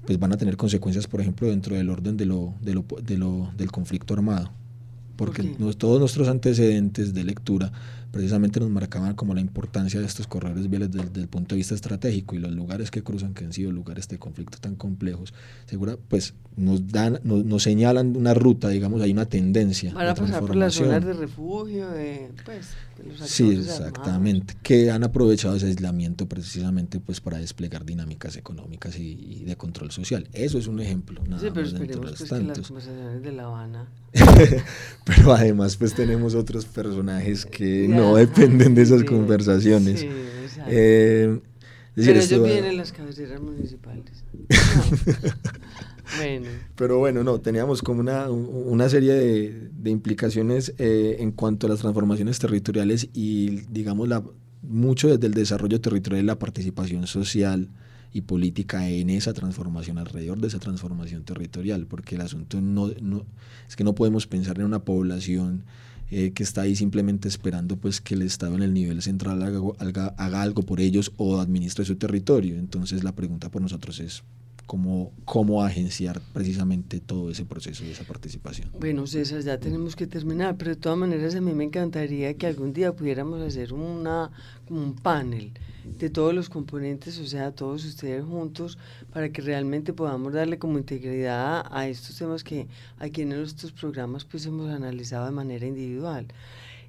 pues 0.06 0.18
van 0.18 0.32
a 0.32 0.36
tener 0.36 0.56
consecuencias, 0.56 1.06
por 1.06 1.20
ejemplo, 1.20 1.48
dentro 1.48 1.76
del 1.76 1.88
orden 1.90 2.16
de 2.16 2.26
lo, 2.26 2.54
de 2.60 2.74
lo, 2.74 2.84
de 3.04 3.16
lo- 3.18 3.50
del 3.56 3.70
conflicto 3.70 4.14
armado. 4.14 4.50
Porque 5.16 5.42
todos 5.78 6.00
nuestros 6.00 6.26
antecedentes 6.28 7.14
de 7.14 7.22
lectura 7.24 7.70
precisamente 8.12 8.60
nos 8.60 8.70
marcaban 8.70 9.14
como 9.14 9.34
la 9.34 9.40
importancia 9.40 9.98
de 9.98 10.06
estos 10.06 10.26
corredores 10.28 10.68
viales 10.70 10.90
desde, 10.92 11.08
desde 11.08 11.22
el 11.22 11.28
punto 11.28 11.54
de 11.54 11.58
vista 11.58 11.74
estratégico 11.74 12.36
y 12.36 12.38
los 12.38 12.52
lugares 12.52 12.90
que 12.90 13.02
cruzan, 13.02 13.34
que 13.34 13.44
han 13.44 13.52
sido 13.52 13.72
lugares 13.72 14.06
de 14.06 14.18
conflicto 14.18 14.58
tan 14.58 14.76
complejos, 14.76 15.34
segura, 15.66 15.96
pues 16.08 16.34
nos 16.56 16.86
dan, 16.88 17.18
nos, 17.24 17.44
nos 17.44 17.62
señalan 17.62 18.14
una 18.14 18.34
ruta, 18.34 18.68
digamos, 18.68 19.00
hay 19.00 19.12
una 19.12 19.26
tendencia. 19.26 19.94
Van 19.94 20.08
a 20.08 20.14
pasar 20.14 20.44
por 20.44 20.54
las 20.54 20.74
zonas 20.74 21.04
de 21.04 21.14
refugio, 21.14 21.88
de, 21.90 22.30
pues, 22.44 22.68
de 22.98 23.04
los 23.18 23.28
Sí, 23.28 23.44
armados. 23.44 23.66
exactamente. 23.66 24.54
Que 24.62 24.90
han 24.90 25.02
aprovechado 25.02 25.56
ese 25.56 25.66
aislamiento 25.66 26.28
precisamente 26.28 27.00
pues 27.00 27.20
para 27.20 27.38
desplegar 27.38 27.86
dinámicas 27.86 28.36
económicas 28.36 28.98
y, 28.98 29.12
y 29.40 29.44
de 29.44 29.56
control 29.56 29.90
social. 29.90 30.28
Eso 30.32 30.58
es 30.58 30.66
un 30.66 30.80
ejemplo. 30.80 31.22
Nada 31.24 31.40
Sí, 31.40 31.48
pero 31.54 31.66
más 31.66 31.72
esperemos 31.72 32.10
los 32.10 32.18
pues, 32.18 32.30
que 32.30 32.42
las 32.46 32.60
conversaciones 32.68 33.22
de 33.22 33.32
La 33.32 33.44
Habana 33.44 33.88
Pero 35.04 35.32
además 35.32 35.76
pues 35.76 35.94
tenemos 35.94 36.34
otros 36.34 36.66
personajes 36.66 37.46
que 37.46 37.86
no 38.02 38.16
dependen 38.16 38.74
de 38.74 38.82
esas 38.82 39.04
conversaciones. 39.04 40.00
sí. 40.00 40.08
Eh, 40.68 41.40
es 41.94 42.06
decir, 42.06 42.38
Pero 42.38 42.44
ellos 42.46 42.62
vienen 42.62 42.76
las 42.78 42.92
cabeceras 42.92 43.40
municipales. 43.40 44.24
No. 46.14 46.18
bueno, 46.18 46.48
Pero 46.76 46.98
bueno, 46.98 47.24
no, 47.24 47.40
teníamos 47.40 47.80
como 47.80 48.00
una, 48.00 48.28
una 48.28 48.88
serie 48.88 49.14
de, 49.14 49.70
de 49.72 49.90
implicaciones 49.90 50.74
eh, 50.78 51.16
en 51.20 51.32
cuanto 51.32 51.66
a 51.66 51.70
las 51.70 51.80
transformaciones 51.80 52.38
territoriales 52.38 53.08
y, 53.14 53.62
digamos, 53.70 54.08
la, 54.08 54.22
mucho 54.62 55.08
desde 55.08 55.26
el 55.26 55.34
desarrollo 55.34 55.80
territorial 55.80 56.24
y 56.24 56.26
la 56.26 56.38
participación 56.38 57.06
social 57.06 57.70
y 58.12 58.22
política 58.22 58.88
en 58.88 59.10
esa 59.10 59.32
transformación, 59.32 59.96
alrededor 59.96 60.38
de 60.38 60.48
esa 60.48 60.58
transformación 60.58 61.24
territorial, 61.24 61.86
porque 61.86 62.16
el 62.16 62.20
asunto 62.20 62.60
no, 62.60 62.90
no 63.00 63.24
es 63.68 63.76
que 63.76 63.84
no 63.84 63.94
podemos 63.94 64.26
pensar 64.26 64.58
en 64.58 64.66
una 64.66 64.84
población 64.84 65.64
eh, 66.12 66.32
que 66.32 66.42
está 66.42 66.62
ahí 66.62 66.76
simplemente 66.76 67.26
esperando 67.28 67.76
pues 67.76 68.00
que 68.00 68.14
el 68.14 68.22
Estado 68.22 68.54
en 68.54 68.62
el 68.62 68.72
nivel 68.74 69.02
central 69.02 69.42
haga, 69.42 69.60
haga- 69.78 70.14
haga 70.18 70.42
algo 70.42 70.62
por 70.62 70.80
ellos 70.80 71.12
o 71.16 71.40
administre 71.40 71.84
su 71.84 71.96
territorio. 71.96 72.56
Entonces 72.58 73.02
la 73.02 73.12
pregunta 73.14 73.50
por 73.50 73.62
nosotros 73.62 73.98
es 74.00 74.22
cómo, 74.66 75.12
cómo 75.24 75.62
agenciar 75.62 76.20
precisamente 76.32 77.00
todo 77.00 77.30
ese 77.30 77.44
proceso 77.44 77.84
y 77.84 77.90
esa 77.90 78.04
participación. 78.04 78.70
bueno, 78.78 79.06
César, 79.06 79.42
ya 79.42 79.58
tenemos 79.58 79.96
que 79.96 80.06
terminar, 80.06 80.56
pero 80.56 80.70
de 80.70 80.76
todas 80.76 80.98
maneras 80.98 81.34
a 81.34 81.40
mí 81.40 81.52
me 81.52 81.64
encantaría 81.64 82.34
que 82.34 82.46
algún 82.46 82.72
día 82.72 82.92
pudiéramos 82.92 83.40
hacer 83.42 83.72
una, 83.72 84.30
un 84.68 84.94
panel 84.94 85.52
de 85.84 86.10
todos 86.10 86.32
los 86.32 86.48
componentes, 86.48 87.18
o 87.18 87.26
sea, 87.26 87.50
todos 87.50 87.84
ustedes 87.84 88.24
juntos, 88.24 88.78
para 89.12 89.30
que 89.30 89.42
realmente 89.42 89.92
podamos 89.92 90.32
darle 90.32 90.58
como 90.58 90.78
integridad 90.78 91.64
a 91.70 91.88
estos 91.88 92.16
temas 92.16 92.44
que 92.44 92.68
aquí 92.98 93.22
en 93.22 93.30
nuestros 93.30 93.72
programas 93.72 94.24
pues 94.24 94.46
hemos 94.46 94.70
analizado 94.70 95.26
de 95.26 95.32
manera 95.32 95.66
individual 95.66 96.26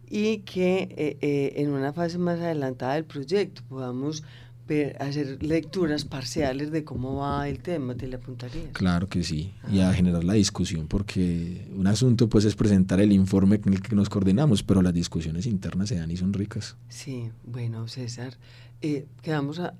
y 0.10 0.40
que 0.40 0.90
eh, 0.96 1.18
eh, 1.22 1.54
en 1.58 1.70
una 1.70 1.94
fase 1.94 2.18
más 2.18 2.40
adelantada 2.40 2.96
del 2.96 3.06
proyecto 3.06 3.64
podamos 3.68 4.24
ver- 4.74 5.02
hacer 5.02 5.42
lecturas 5.44 6.06
parciales 6.06 6.72
de 6.72 6.84
cómo 6.84 7.16
va 7.18 7.48
el 7.48 7.60
tema, 7.60 7.96
¿te 7.96 8.08
le 8.08 8.16
apuntarías? 8.18 8.70
Claro 8.74 9.08
que 9.08 9.24
sí, 9.24 9.54
y 9.72 9.80
a 9.80 9.94
generar 9.94 10.24
la 10.24 10.34
discusión, 10.34 10.88
porque 10.88 11.68
un 11.76 11.88
asunto 11.88 12.28
pues 12.30 12.46
es 12.46 12.56
presentar 12.56 13.00
el 13.02 13.12
informe 13.12 13.60
en 13.66 13.74
el 13.74 13.82
que 13.82 13.96
nos 13.96 14.10
coordinamos, 14.10 14.64
pero 14.64 14.82
las 14.82 14.94
discusiones 14.94 15.46
internas 15.46 15.90
se 15.90 15.96
dan 15.96 16.12
y 16.12 16.18
son 16.18 16.34
ricas. 16.34 16.76
Sí, 16.90 17.30
bueno, 17.46 17.88
César, 17.88 18.34
eh, 18.82 19.06
quedamos 19.22 19.60
a- 19.60 19.74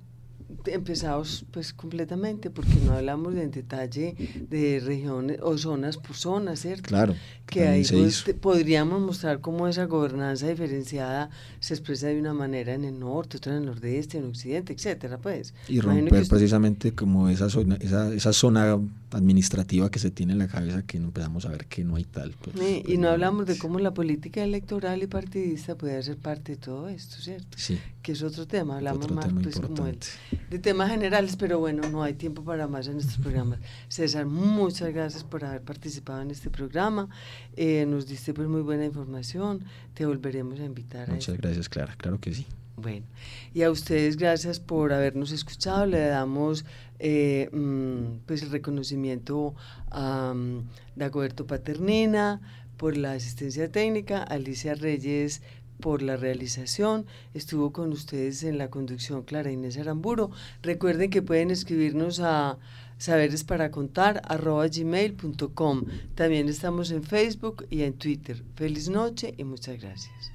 empezados 0.66 1.46
pues 1.52 1.74
completamente 1.74 2.50
porque 2.50 2.76
no 2.86 2.94
hablamos 2.94 3.36
en 3.36 3.52
detalle 3.52 4.16
de 4.50 4.80
regiones 4.84 5.40
o 5.42 5.58
zonas 5.58 5.98
por 5.98 6.16
zonas, 6.16 6.60
¿cierto? 6.62 6.84
Claro, 6.88 7.16
que 7.46 7.68
ahí 7.68 7.86
pues, 7.90 8.24
podríamos 8.42 9.02
mostrar 9.02 9.40
cómo 9.42 9.68
esa 9.68 9.86
gobernanza 9.86 10.48
diferenciada 10.48 11.30
se 11.60 11.74
expresa 11.74 12.08
de 12.08 12.20
una 12.20 12.34
manera 12.34 12.74
en 12.74 12.84
el 12.86 13.00
norte, 13.00 13.38
otra 13.38 13.54
en 13.54 13.60
el 13.60 13.66
nordeste, 13.68 14.18
en 14.18 14.24
el 14.26 14.30
occidente, 14.32 14.74
etcétera, 14.74 15.18
pues. 15.18 15.54
Y 15.68 15.80
romper 15.80 16.22
usted- 16.22 16.30
precisamente 16.30 16.94
como 16.94 17.30
esa 17.30 17.50
zona, 17.50 17.76
esa, 17.82 18.14
esa 18.14 18.34
zona 18.34 18.80
administrativa 19.12 19.92
que 19.92 20.00
se 20.00 20.10
tiene 20.10 20.34
en 20.34 20.40
la 20.40 20.48
cabeza 20.48 20.82
que 20.84 20.98
empezamos 20.98 21.46
a 21.46 21.50
ver 21.50 21.66
que 21.68 21.84
no 21.84 21.96
hay 21.98 22.04
tal. 22.06 22.32
pues, 22.42 22.56
Sí, 22.58 22.60
y 22.60 22.64
no 22.64 22.74
precisamente. 22.84 23.08
hablamos 23.10 23.46
de 23.46 23.58
cómo 23.58 23.80
la 23.80 23.94
política 23.94 24.44
electoral 24.44 25.04
y 25.04 25.08
partidista 25.08 25.76
puede 25.76 26.02
ser 26.02 26.18
parte 26.18 26.54
de 26.54 26.58
todo 26.58 26.90
esto, 26.90 27.18
¿cierto? 27.22 27.58
Sí, 27.58 27.78
que 28.02 28.14
es 28.14 28.24
otro 28.24 28.48
tema, 28.48 28.78
hablamos 28.78 29.06
Otro 29.06 29.16
más 29.16 29.26
tema 29.28 29.42
pues, 29.42 29.56
como 29.56 29.68
importante. 29.68 30.08
De 30.50 30.60
temas 30.60 30.90
generales, 30.90 31.36
pero 31.36 31.60
bueno, 31.60 31.90
no 31.90 32.04
hay 32.04 32.14
tiempo 32.14 32.44
para 32.44 32.68
más 32.68 32.88
en 32.88 32.98
estos 32.98 33.18
programas. 33.18 33.60
César, 33.88 34.26
muchas 34.26 34.94
gracias 34.94 35.24
por 35.24 35.44
haber 35.44 35.62
participado 35.62 36.22
en 36.22 36.32
este 36.32 36.50
programa, 36.50 37.10
eh, 37.56 37.86
nos 37.88 38.08
diste 38.08 38.34
pues 38.34 38.48
muy 38.48 38.62
buena 38.62 38.86
información, 38.86 39.64
te 39.94 40.06
volveremos 40.06 40.60
a 40.60 40.66
invitar 40.66 41.10
a 41.10 41.14
Muchas 41.14 41.36
este 41.36 41.42
gracias, 41.42 41.70
Clara. 41.70 41.96
Claro 41.98 42.20
que 42.20 42.34
sí. 42.34 42.46
bueno, 42.76 43.06
y 43.54 43.64
a 43.64 43.72
ustedes 43.72 44.18
gracias 44.18 44.60
por 44.60 44.94
habernos 44.94 45.32
escuchado. 45.32 45.86
Le 45.86 46.00
damos 46.00 46.66
eh, 47.00 47.50
mm, 47.52 48.26
pues 48.26 48.44
el 48.44 48.52
reconocimiento 48.52 49.56
a 49.92 50.34
mm, 50.34 50.70
Dagoberto 50.96 51.46
Paternina 51.46 52.42
por 52.78 52.98
la 52.98 53.14
asistencia 53.14 53.72
técnica, 53.72 54.24
Alicia 54.24 54.76
Reyes 54.76 55.42
por 55.84 56.02
la 56.02 56.16
realización. 56.16 57.06
Estuvo 57.34 57.74
con 57.74 57.92
ustedes 57.92 58.44
en 58.44 58.58
la 58.58 58.70
conducción 58.70 59.24
Clara 59.24 59.52
Inés 59.52 59.78
Aramburo. 59.78 60.32
Recuerden 60.62 61.10
que 61.10 61.22
pueden 61.22 61.52
escribirnos 61.52 62.22
a 62.22 62.58
saberes 62.98 63.44
para 63.44 63.70
contar 63.70 64.22
gmail.com. 64.30 65.84
También 66.16 66.48
estamos 66.48 66.90
en 66.92 67.04
Facebook 67.04 67.68
y 67.70 67.82
en 67.82 67.94
Twitter. 67.96 68.42
Feliz 68.56 68.88
noche 68.88 69.34
y 69.38 69.44
muchas 69.44 69.82
gracias. 69.82 70.32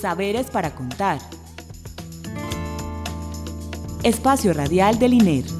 Saberes 0.00 0.50
para 0.50 0.74
contar. 0.74 1.20
Espacio 4.02 4.52
Radial 4.52 4.98
del 4.98 5.14
INER. 5.14 5.59